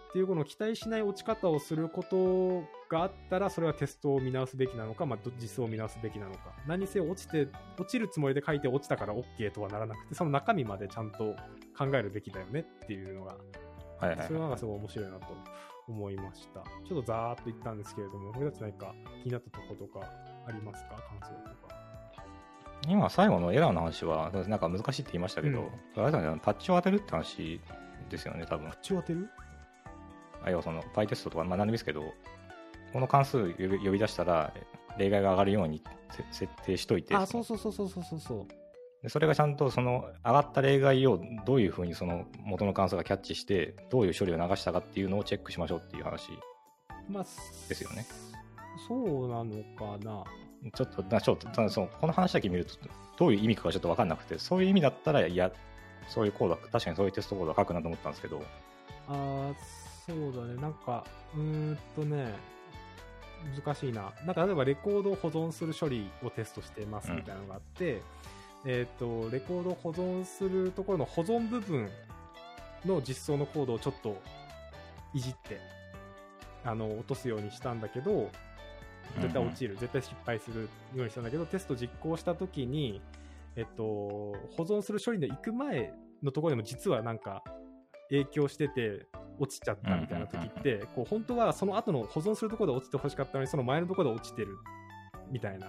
[0.10, 6.56] っていうこの期待しない落ち方をすることがあったら、それはテストを見直すべきなのか、まあ、ど実装を見直すべきなのか。
[6.65, 11.36] 何せ落ちて、落ちるつもりで書いて落ちたから OK とはならなくて、その中身までちゃんと
[11.78, 13.38] 考えるべきだよねっていうのが、
[14.00, 15.26] はいはいそれはすごい面白いなと
[15.88, 16.62] 思いました。
[16.88, 20.06] ちょっとざーっと言ったんですけれども、これだと何か気になったところとか
[20.48, 20.90] ありますか？
[20.90, 21.76] 感想とか。
[22.88, 27.60] 今、最後のエラーの話は、なんか難しいって言いましたけど、うんあれだね、パッチを当てるって話
[28.10, 28.72] ですよね、多分。
[28.72, 29.30] 口を当てる？
[30.46, 32.04] あ要はその、パイテストとか、まあ何でもいいですけど、
[32.94, 34.54] この関数呼び出したら、
[34.98, 38.48] 例外が上がるようにせ設定しといて、あ、そうそうそうそうそうそうそう。
[39.04, 46.32] でそれがちゃんとその上がった例外をどういうふうにその元の関数がキャッチして、どういう処理を流したかっていうのをチェックしましょうっていう話。
[47.10, 48.06] まあ、ですよね。
[48.88, 50.24] そうなのかな。
[50.74, 52.76] ちょっと、なちょっとそのこの話だけ見ると、
[53.18, 55.52] どういう意味かがちょっと分かんなくて、そういう意味だったら、いや、
[56.10, 58.42] そういうコードは、確かにそういうテストコードは書くなと思ったんですけど、
[59.08, 59.54] あー
[60.06, 60.62] そうだね。
[60.62, 62.34] なんか、うーんとね、
[63.66, 64.12] 難しいな。
[64.26, 68.02] なんか例えばレコードを保存する処理をテストしてますみたいなのがあって、
[68.65, 71.89] えっ、と、レコードを保存するところの保存部分
[72.86, 74.22] の実装のコードをちょっと
[75.13, 75.60] いじって、
[76.63, 78.30] あの、落とすようにしたんだけど、
[79.19, 80.63] 絶対落ちる、絶対失敗する
[80.95, 83.02] ようにしたんだけど、テスト実行したときに、
[83.56, 87.43] えっと、保存する処理の行く前のところでも実はなんか
[88.10, 89.08] 影響してて、
[89.39, 94.58] 落ちちゃったみたいな時って、こう本当はその後の保存するところで落ちてほしかったのに、その前のところで落ちてる
[95.32, 95.67] みたいな。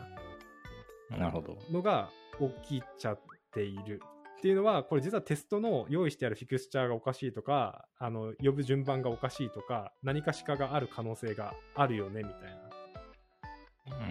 [1.16, 1.56] なるほど。
[1.70, 2.10] のが
[2.64, 3.20] 起きちゃっ
[3.52, 4.00] ている。
[4.38, 12.42] っていうのは、これ実はテストの用意してあるフィクスチャーがおかしいとか、あの、呼ぶ順番がおかしいとか、何かしかがある可能性があるよね、みたい
[13.90, 14.02] なう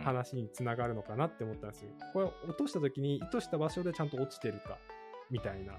[0.00, 0.02] ん。
[0.04, 1.90] 話につながるのかなって思ったんですよ。
[2.12, 4.76] これ落とした時に意図した場所でちゃんと落ちてるか、
[5.30, 5.74] みたいな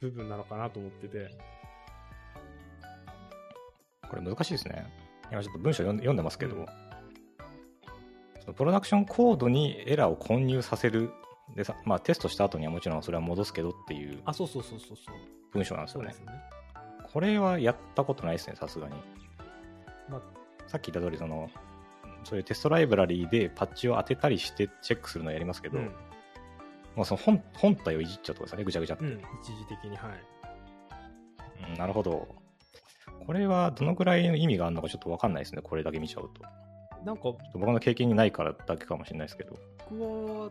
[0.00, 1.30] 部分なのかなと思ってて。
[4.10, 4.86] これ難しいですね。
[5.30, 6.89] 今ちょっと文章読んでますけど、うん
[8.56, 11.12] プロダクションコードにエラーを混入させる。
[11.54, 15.14] でさ、まあテストした後にはもちろんそれは戻すけどっていうあ、そうそうそうそうそう。
[15.52, 16.14] 文章なんですよね。
[17.12, 18.94] これはやったことないですね、さすがに。
[20.08, 20.20] まあ、
[20.68, 21.50] さっき言った通り、その、
[22.24, 25.84] そういうテストライブラリーでパッチを当てたりしてチェックするのをやりますけど、うん。
[26.96, 29.04] まあその本本体をいじっちゃうとかですね、ぐちゃぐちゃって。
[29.04, 29.20] うん。
[29.42, 30.10] 一時的に、はい。
[31.72, 32.28] うんなるほど。
[33.26, 36.42] これはどのくらいの意味があるのかちょっとわかんないですね、これだけ見ちゃうと。
[37.04, 37.22] なんか、
[37.54, 39.58] 僕の経験にないからだけかもしれないですけど。
[39.90, 40.02] 僕
[40.42, 40.50] は、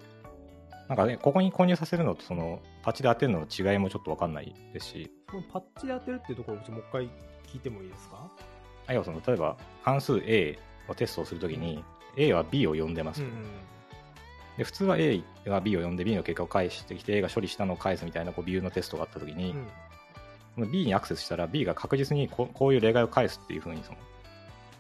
[0.88, 7.04] なんかね、ここに購入させるのと、その、パッチで当てるのの違いもちょっとわかんないですし、そのパッチで当てるっていうところをもう一回
[7.48, 8.30] 聞いてもいいですか？
[8.88, 10.58] あ要はその、例えば、関数 A
[10.88, 11.84] をテストをするときに、
[12.18, 13.28] A は B を呼んでますと、
[14.58, 14.64] で。
[14.64, 19.52] 普通は A が B を呼んで B の結果を返してきて A が処理したのを返すみたいなこうビューのテストがあったときに、
[20.58, 20.72] うん。
[20.72, 23.98] B にアクセスしたら B が確実にこうこういう例外を返すっていうふうにその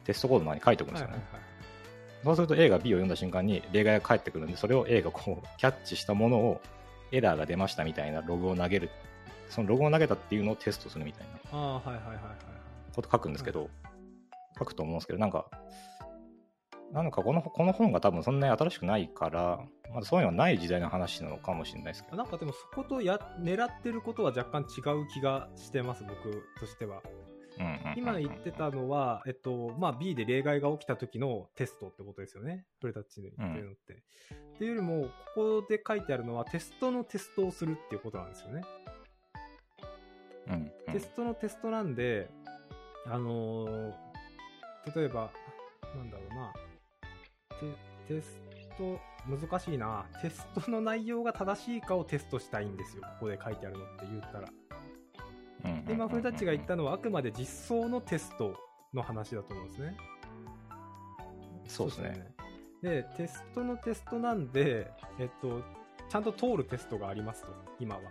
[0.03, 1.13] テストコードの中に書いておくんですよね。
[1.13, 1.48] はいはいはい。
[2.23, 6.61] そうすると A が B を読んだ瞬間に例外が返ってくるんで、それを A がこうキャッチしたものを
[7.11, 8.89] エラーが出ましたみたいなログを投げる。
[9.49, 12.35] そのログを投げたっていうのをテストするみたいなああ、はいはいはいはいはい。
[12.95, 13.69] こと書くんですけど、
[14.59, 15.45] 書くと思うんですけど、なんか、
[16.91, 19.59] なんかこのこの本が多分そんなに新しくないから、
[19.93, 22.17] まだそういうのはない時代の話なのかもしれないですけど。
[22.17, 27.01] なんかでもそことや狙ってることは若干違う気がしてます、僕としては。
[27.59, 32.65] うんうんうんうん今言ってたのは、えっと、まあ B で例外が起きた時のテストってことですよね。
[32.79, 33.93] プレタッチで言ってるのって。
[33.93, 35.03] っていうよりも、
[35.35, 38.61] ここで書いてあるのはテストのテストをするっていうことなんですよね。
[40.47, 42.29] うんうんテストのテストなんで、
[43.05, 43.93] あのー
[44.95, 45.31] 例えば、
[45.95, 46.53] なんだろうな、
[48.07, 48.39] テテス
[48.77, 54.49] ト、難しいな、テストの内容が正しいかをテストしたいんですよ、ここで書いてあるのって言ったら。
[55.85, 58.55] で、今、フルタッチが言ったのは、あくまで実装のテスト
[58.93, 59.97] の話だと思うんですね。
[61.67, 62.33] そうですね。
[62.81, 65.61] で、テストのテストなんで、えっと、
[66.09, 68.01] ちゃんと通るテストがありますと、今は。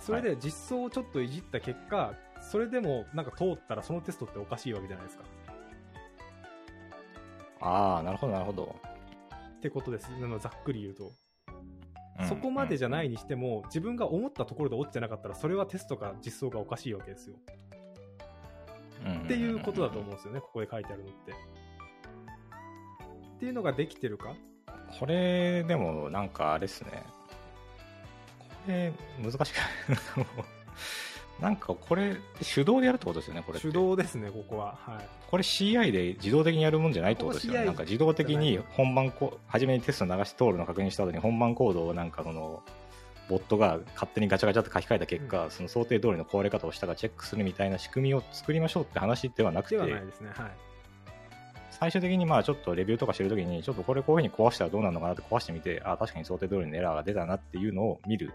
[0.00, 5.24] それで実装をちょっといじった結果、それでもなんか通ったらそのテストっておかしいわけじゃないですか。
[7.60, 8.76] ああ、なるほど、なるほど。
[9.56, 10.08] ってことです。
[10.40, 11.12] ざっくり言うと。
[12.20, 17.36] うんそこまでじゃないにしても、自分が思ったところで落ちてなかったら、それはテストか実装がおかしいわけですよ。
[19.24, 21.32] っていうことだと思うんですよね、ここで書いてあるのって。
[21.32, 21.34] っ
[23.38, 24.34] ていうのができてるか？
[24.98, 27.04] これ、でも、なんかあれですね。
[28.66, 29.56] これ、難しく
[30.18, 30.26] な
[31.50, 33.60] んかこれ、手動でやるってことですよね、これ。
[33.60, 34.76] 手動ですね、ここは。
[34.84, 35.06] はい。
[35.30, 37.64] これ CI で自動的にやるもんじゃないってことですよね。
[37.64, 42.62] なんか自動的に本番コ初めにテスト流して通るの確認した後に本番コードをなんかその、
[43.28, 50.30] ボットが勝手にガチャガチャって書き換えた結果、その想定通りの壊れ方をしたかチェックするみたいな仕組みを作りましょうって話ではなくてで、はないですね。
[50.32, 50.50] はい。
[51.70, 58.32] 最終的にまあちょっとレビューとかしてるときに、ちょっとこれこういうふうに壊したらどうなるのかなって壊してみて、あ確かに想定通りのエラーが出たなっていうのを見る、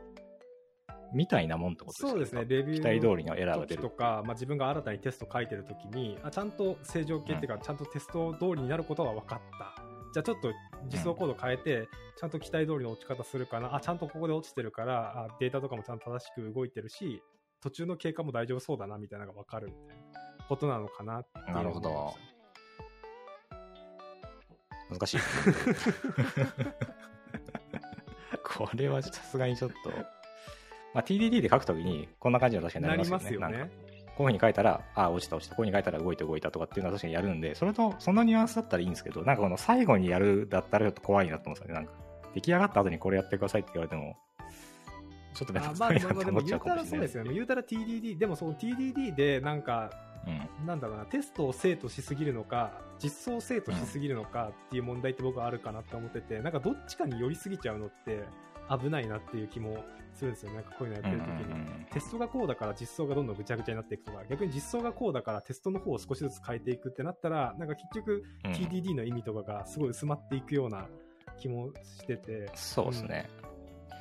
[1.13, 9.84] みたいなもんってことですそうですね、レビュー期待通りのエラーが出る時とか、まあ、自分が新たにテスト書いてるときにあ、ちゃんと正常形っていうか、ちゃんとテスト通りになることは分かった。
[10.13, 10.52] じゃあちょっと
[10.91, 17.23] 実装コード変えて、ちゃんと期待通りの落ち方するかな、あ、ちゃんとここで落ちてるから、あデータとかもちゃんと正しく動いてるし、
[17.62, 20.04] 途中の経過も大丈夫そうだなみたいなのが分かるみたいな
[20.47, 22.13] ことなのかなってなるほど。
[24.91, 25.19] 難しい。
[28.43, 29.91] これはさすがにちょっと、
[30.93, 33.58] まあ、TDD で書くときにこんな感じは確かたなになりますよね。
[33.58, 33.71] よね。
[34.15, 41.73] こういうふうに書いたら、あ落ちた落ちた、こういうふうに書いたら動いて動いたとかっていうのは確かにやるんで、それと、そのニュアンスだったらいいんですけど、なんかこの最後にやるだったらちょっと怖いなと思うんですよね。
[41.73, 41.91] なんか、
[42.35, 44.15] 出来上がった後にこれやってくださいって言われても、
[45.33, 47.25] ちょっとめんどあまあくさいなでも でも言と思っちゃうかうたらそうでもしれないですすけど。
[47.25, 47.35] よね。
[47.35, 49.89] 言うたら TDD、でもその TDD でなんか、
[50.25, 52.71] うんなんだろうな、テストを生徒しすぎるのか、
[53.02, 58.23] 実装を生徒しすぎるのかっていう問題って僕はあるかなって思ってて、なんかどっちかに寄りすぎちゃうのって
[58.69, 59.83] 危ないなっていう気も
[60.13, 60.57] するんですよね。
[60.57, 61.85] なんかこういうのやってる時に。
[61.91, 70.87] テストがこうだから実装がどんどんぐちゃぐちゃになっていくとか、逆に実装がこうだからテストの方を少しずつ変えていくってなったら、なんか結局うん TDD の意味とかがすごい薄まっていくような
[71.37, 72.49] 気もしてて。
[72.55, 73.29] そうですね。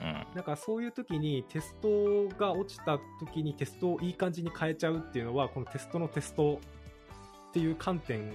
[0.01, 0.27] うん。
[0.35, 6.61] だからそういう時にテストが落ちた時にテストをいい感じに変えちゃうっていうのは、このテストのテスト
[7.51, 8.35] っていう観点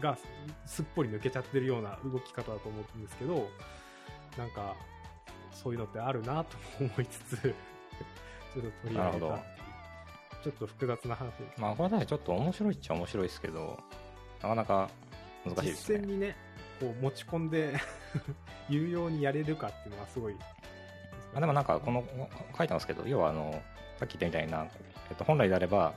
[0.00, 0.26] がす
[0.76, 3.48] すっぽり抜けちゃってるような動き方だと思うんですけど、
[4.38, 4.74] なんか、
[5.52, 7.54] そういうのってあるなと思いつつ、 ちょっ
[8.54, 9.60] と取り上げた
[10.42, 11.60] ちょっと複雑な話です。
[11.60, 13.78] まあ、これはちょっと面白いっちゃ面白いですけど、
[14.42, 14.90] なかなか
[15.44, 15.98] 難しいですね。
[15.98, 16.36] 実践にね、
[16.80, 17.74] こう持ち込んで
[18.68, 20.34] 有用にやれるかっていうのはすごい。
[20.34, 20.40] ま
[21.36, 22.04] あ、でもなんか、この、
[22.56, 23.62] 書いてますけど、要はあの、
[23.98, 24.66] さっき言ったみたいな、
[25.10, 25.92] えっと、本来であれば、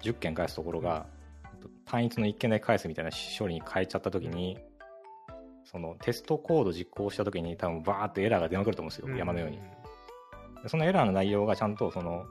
[0.00, 1.06] 10件返すところが、
[1.44, 4.58] えっと単一の1件で返すみたいな処理に変えちゃったときに、
[5.74, 9.58] そのテストコード実行したときに多分バーってエラーが出まくると思うんですよ、山のように。
[10.62, 12.26] でそのエラーの内容がちゃんとその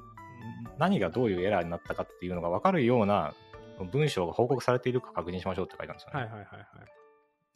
[0.79, 3.33] 何がどういうエラーになったかっていうのが分かるような
[3.91, 6.19] 文章が報告されているか確認しましょうって書いてあるんですよね。
[6.21, 6.67] はいはいはいはい。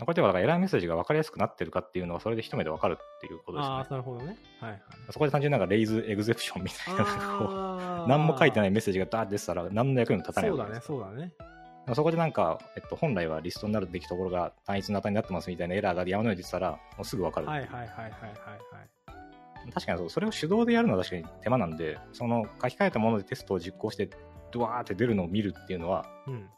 [0.05, 3.88] こはエラーメッセージが分かりやすくなってるかっていうのはそれで一目で分かるっていうことですねああ、。
[3.89, 4.38] なるほどね。
[4.59, 4.81] はいはい。
[5.09, 7.09] そこで単純になんかレイズエグゼプションみたいなこ
[7.49, 11.31] あう何も書いていないメッセージがダーって出てたら何の役にも立たないそうだね、そうだね。
[11.95, 17.47] そこでなんか、えっと、本来はリストになるべきところが単一の値になってますみたいなエラーが山のように出てたらもうすぐ分かる。
[17.47, 18.09] はいはいはいはいはいは
[19.65, 19.71] い。
[19.73, 24.09] 確かにそうそれを手動でやるのは確かに手間なんでその書き換えたものでテストを実行して
[24.51, 26.49] ドワーって出るのを見るっていうのはうん。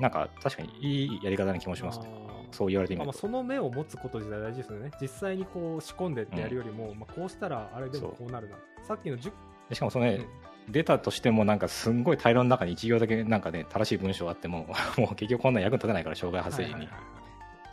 [0.00, 4.90] なんか確かにいいやり方な気もしますあーそう言われてみまあ、まあるとその目を持つこと自体大事ですよね。
[5.00, 8.56] 実際にこう仕込んでってやるよりも、まあ、こうしたらあれでもこうなるな。
[8.86, 9.32] さっきの10、
[9.68, 10.26] でしかもそのね、
[10.68, 16.90] 出たとしてもなんかすんごい大量の中に1行だけなんかね正しい文章があっても もう結局こんなん役に立てないから障害発生時に、じ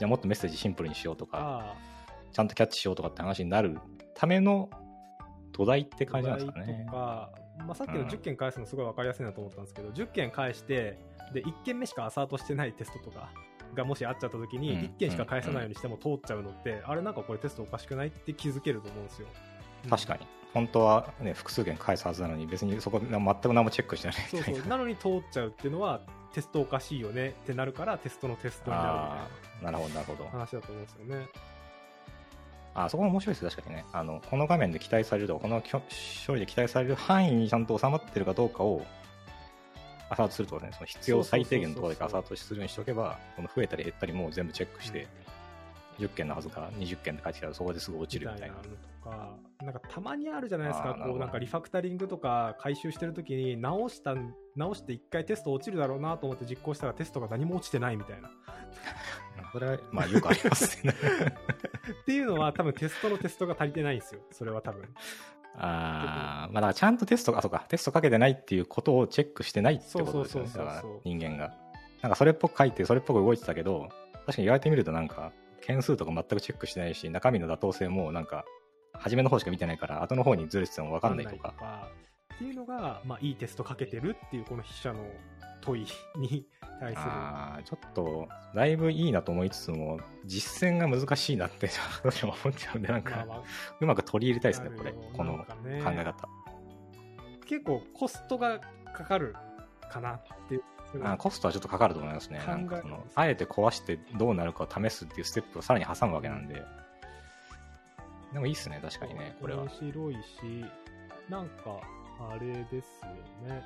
[0.01, 1.75] ゃあもっとメッセージシンプルにしようとかあ
[2.31, 3.79] ちゃんとキャッチしようとかって話になる
[4.13, 4.69] ための
[5.51, 7.31] 土台ってあ、感じなんですか土ね台とか、
[7.65, 8.07] まあ、さっきのうん。
[8.07, 10.97] 10件返すのすごい分かりやすいなと思ったんですけど、10件返して、
[11.33, 13.29] で、1件目しかアサートしてないテストとか
[13.75, 14.79] がもしあっちゃった時に、うん。
[14.79, 19.27] 1件しか返さないようにしても通っちゃうのって、あれなんかこれテストおかしくないって気づけると思うんですよ。
[19.89, 24.67] 確かに本当はね複数件返すはずなのに別にそこで全く何もチェックしてないそうそう。
[24.67, 26.01] なのに通っちゃうっていうのは、
[26.33, 29.17] テストおかしいよねってなるから、テストのテストにな
[29.61, 29.71] るな。
[29.71, 30.23] るほどなるほど。
[30.25, 31.27] な話だと思うんですよね。
[32.75, 33.49] あそこも面白いです。
[33.49, 33.85] 確かにね。
[33.91, 38.85] あのこの画面で期待されるとかこの処理で期待される範囲にちゃんと収まってるかどうかを
[40.09, 45.07] アサートするとかねその必要最低限のところだけアサートするようにしておけばこの増えたり減ったりも全部チェックして、
[45.99, 48.55] 10件のはずが20件で返ってきたらそこですぐ落ちるみたいな。
[48.55, 48.69] のと
[49.09, 54.15] か、なんかたまにあるじゃないですか、こうなんかリファクタリングとか回収してるときに直した、
[54.55, 58.31] 直して一回テスト落ちるだろうなと思って実行したらテストが何も落ちてないみたいな。
[59.51, 60.93] それはまあよくありますね。
[62.01, 64.83] っていうのは多分テストのテストが足りてないんですよ、それは多分。
[65.55, 67.65] ああまあだからちゃんとテストがそうか。
[67.67, 70.49] テストかけてないっていうことをチェックしてないってことですよね。
[71.03, 71.53] 人間が。
[72.01, 75.33] なんかそれっぽく書いてそれっぽく動いてたけど確かに言われてみるとなんか
[75.69, 78.43] 件数とか全くチェックしてないし中身の妥当性もなんか
[78.93, 81.53] 初めの方しか見てないから後の方にずれてても分かんないとか。
[82.35, 85.05] っていうのが、まあ、いいテストかけてるっていうこの筆者の
[85.61, 85.85] 問い
[86.17, 86.47] に
[86.79, 87.01] 対する。
[87.05, 91.69] ああちょっとだいぶいいなと思いつつも実践が難しいなって
[92.01, 93.43] どうしても思っちゃうんでなんかまあまあ
[93.81, 94.93] うまく取り入れたいですねこれ。
[95.13, 96.27] この考え方。
[97.45, 98.59] 結構コストが
[98.93, 99.35] かかる
[99.91, 100.63] かなっていう。
[101.03, 102.39] あコストはちょっとかかると思いますね。
[102.45, 106.63] なんかそのあえて壊してどうなるかを試すっていうステップをさらに挟むわけなんで。
[108.33, 109.69] でもいいっすね、確かにね、これは面。
[109.69, 110.19] 白いし、
[111.29, 111.79] なんか、
[112.31, 113.11] あれですよ
[113.47, 113.63] ね。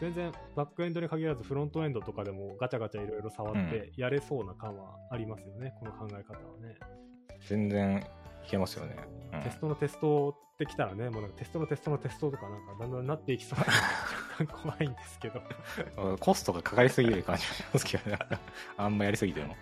[0.00, 6.76] 全然バックエンドに限らずフロントエンドとかでもガチャガチャいろいろ触ってやれそうな感はありますよね、この考え方はね。
[7.46, 8.04] 全然
[8.44, 8.96] いけますよね。
[9.32, 13.58] うんテストのテストってきたらね、もうなんかテストのテストのテストとかなんかだんだんなっていきそう
[14.46, 15.42] 怖いんですけど。
[16.20, 18.18] コストがかかりすぎる感じがしますけどね。
[18.76, 19.56] あんまやりすぎても。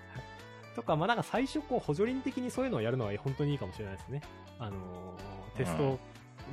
[0.74, 4.22] とか、まあなんか最初こう補助輪的にそういうのをやるのは本当にいいかもしれないですね。
[4.58, 5.98] あのーテスト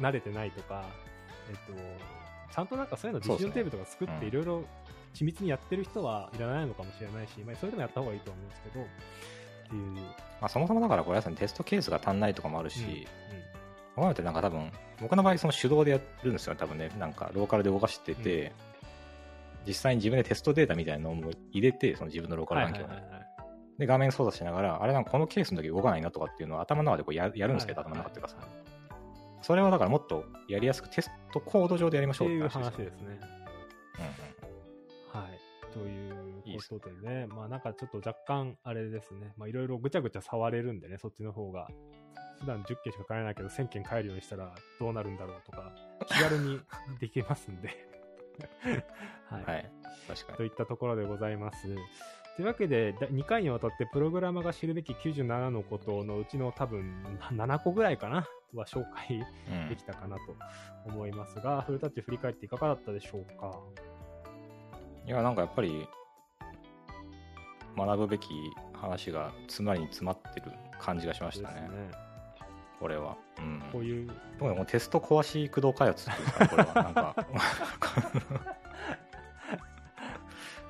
[0.02, 0.84] 慣れてないとか、
[1.50, 4.64] えっと、ちゃんとなんかそういうのディシジョンテーブルとか作っていろいろ
[5.14, 8.86] 緻密にやってる人はいらないのかもしれないし、まあそれでもやった方がいいと思うんですけど、っ
[9.70, 9.94] ていう。
[9.94, 10.02] ま
[10.42, 13.27] あ、そもそもだからこれテストケースが足んないとかもあるし、うん
[13.98, 14.72] こういうのってなんか多分、
[15.02, 16.92] 僕の場合その手動でやるんですよね、多分ね。
[17.00, 18.54] なんかローカルで動かしてて、
[19.66, 22.88] 実際に自分でテストデータみたいなのを入れて、その自分のローカル環境に。
[22.88, 23.28] はいはいはいはい
[23.78, 28.38] で、画面操作しながら、あれなんかこのケースの時動かないなとかっていうのを頭の中でこうややるんですけど、はい頭の中っていうかさ。
[29.42, 33.20] それはだからもっとやりやすくテストコード上でやりましょうっていう話話ですよですね。
[35.14, 35.40] うんはい。
[35.72, 41.68] ということでね、まあなんかちょっと若干あれですね、まあいろいろぐちゃぐちゃ触れるんでね、そっちの方が。
[42.40, 45.72] 普段10件しか買えないけど1000件買えるようにしたらどうなるんだろうとか、
[46.08, 46.60] 気軽に
[47.00, 47.70] できますんで。
[49.30, 49.42] はい。
[49.42, 49.72] うんはい。
[50.08, 50.38] 確かに。
[50.38, 51.68] といったところでございます。
[52.38, 59.26] というわけで、2回にわたってプログラマーが知るべき97のことのうちの多分7個ぐらいかなは紹介
[59.70, 60.22] できたかなと
[60.86, 63.60] 思いますが、うん、フルタッチ振り返っていかがだったでしょうか？
[65.08, 65.88] いや、なんかやっぱり
[67.76, 68.28] 学ぶべき
[68.74, 71.62] 話が詰まりに詰まってる感じがしましたね。
[71.62, 71.68] ね
[72.80, 73.18] これは。
[73.40, 74.12] うん、こういう。
[74.40, 76.74] もテスト壊し駆動開発っていうか、これは。
[76.74, 77.16] なんか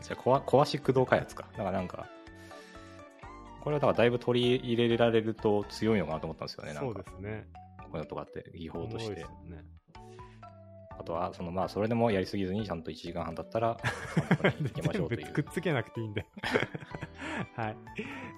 [0.02, 1.46] じゃあ壊、壊し駆動開発か。
[1.52, 2.08] だからなんか、
[3.62, 6.74] これはだからだいぶ取り入れられると強いのかなと思ったんですよね。
[6.74, 7.48] そうですね。
[7.80, 9.26] こういうのとかって技法として。
[11.08, 13.78] とは、そのまあ、それでもやりすぎずに、ちゃんと1時間半だったら、
[14.60, 15.34] 行きましょうという。
[15.34, 16.26] くっつけなくていいんで
[17.56, 17.78] はい。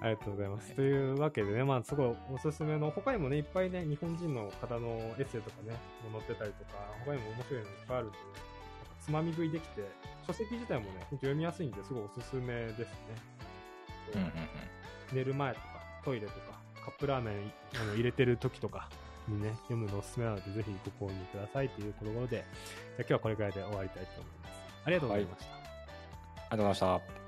[0.01, 0.67] ありがとうございます。
[0.67, 5.74] はい、というわけでね、まあ、すごいおすすめの、他にもね、いっぱいね、日本人の方のエッセイとかね、
[6.07, 6.72] も載ってたりとか、
[7.05, 8.24] 他にも面白いのいっぱいあるんで、ね、
[8.99, 9.84] つまみ食いできて、
[10.28, 12.88] 書籍自体もね、読みやすいんで、すごいおすすめですね。
[14.13, 14.34] うんうんうん、
[15.13, 15.65] 寝る前とか、
[16.03, 17.51] トイレとか、カップラーメン
[17.82, 18.89] あの入れてる時とか、
[19.30, 22.44] にね、読むのおすすめなので、ぜひご購入くださいというところで、じゃ
[23.00, 24.62] 今日はこれぐらいで終わりたいと思います。
[24.86, 25.52] ありがとうございました。
[25.52, 27.18] はい、ありがとうございました。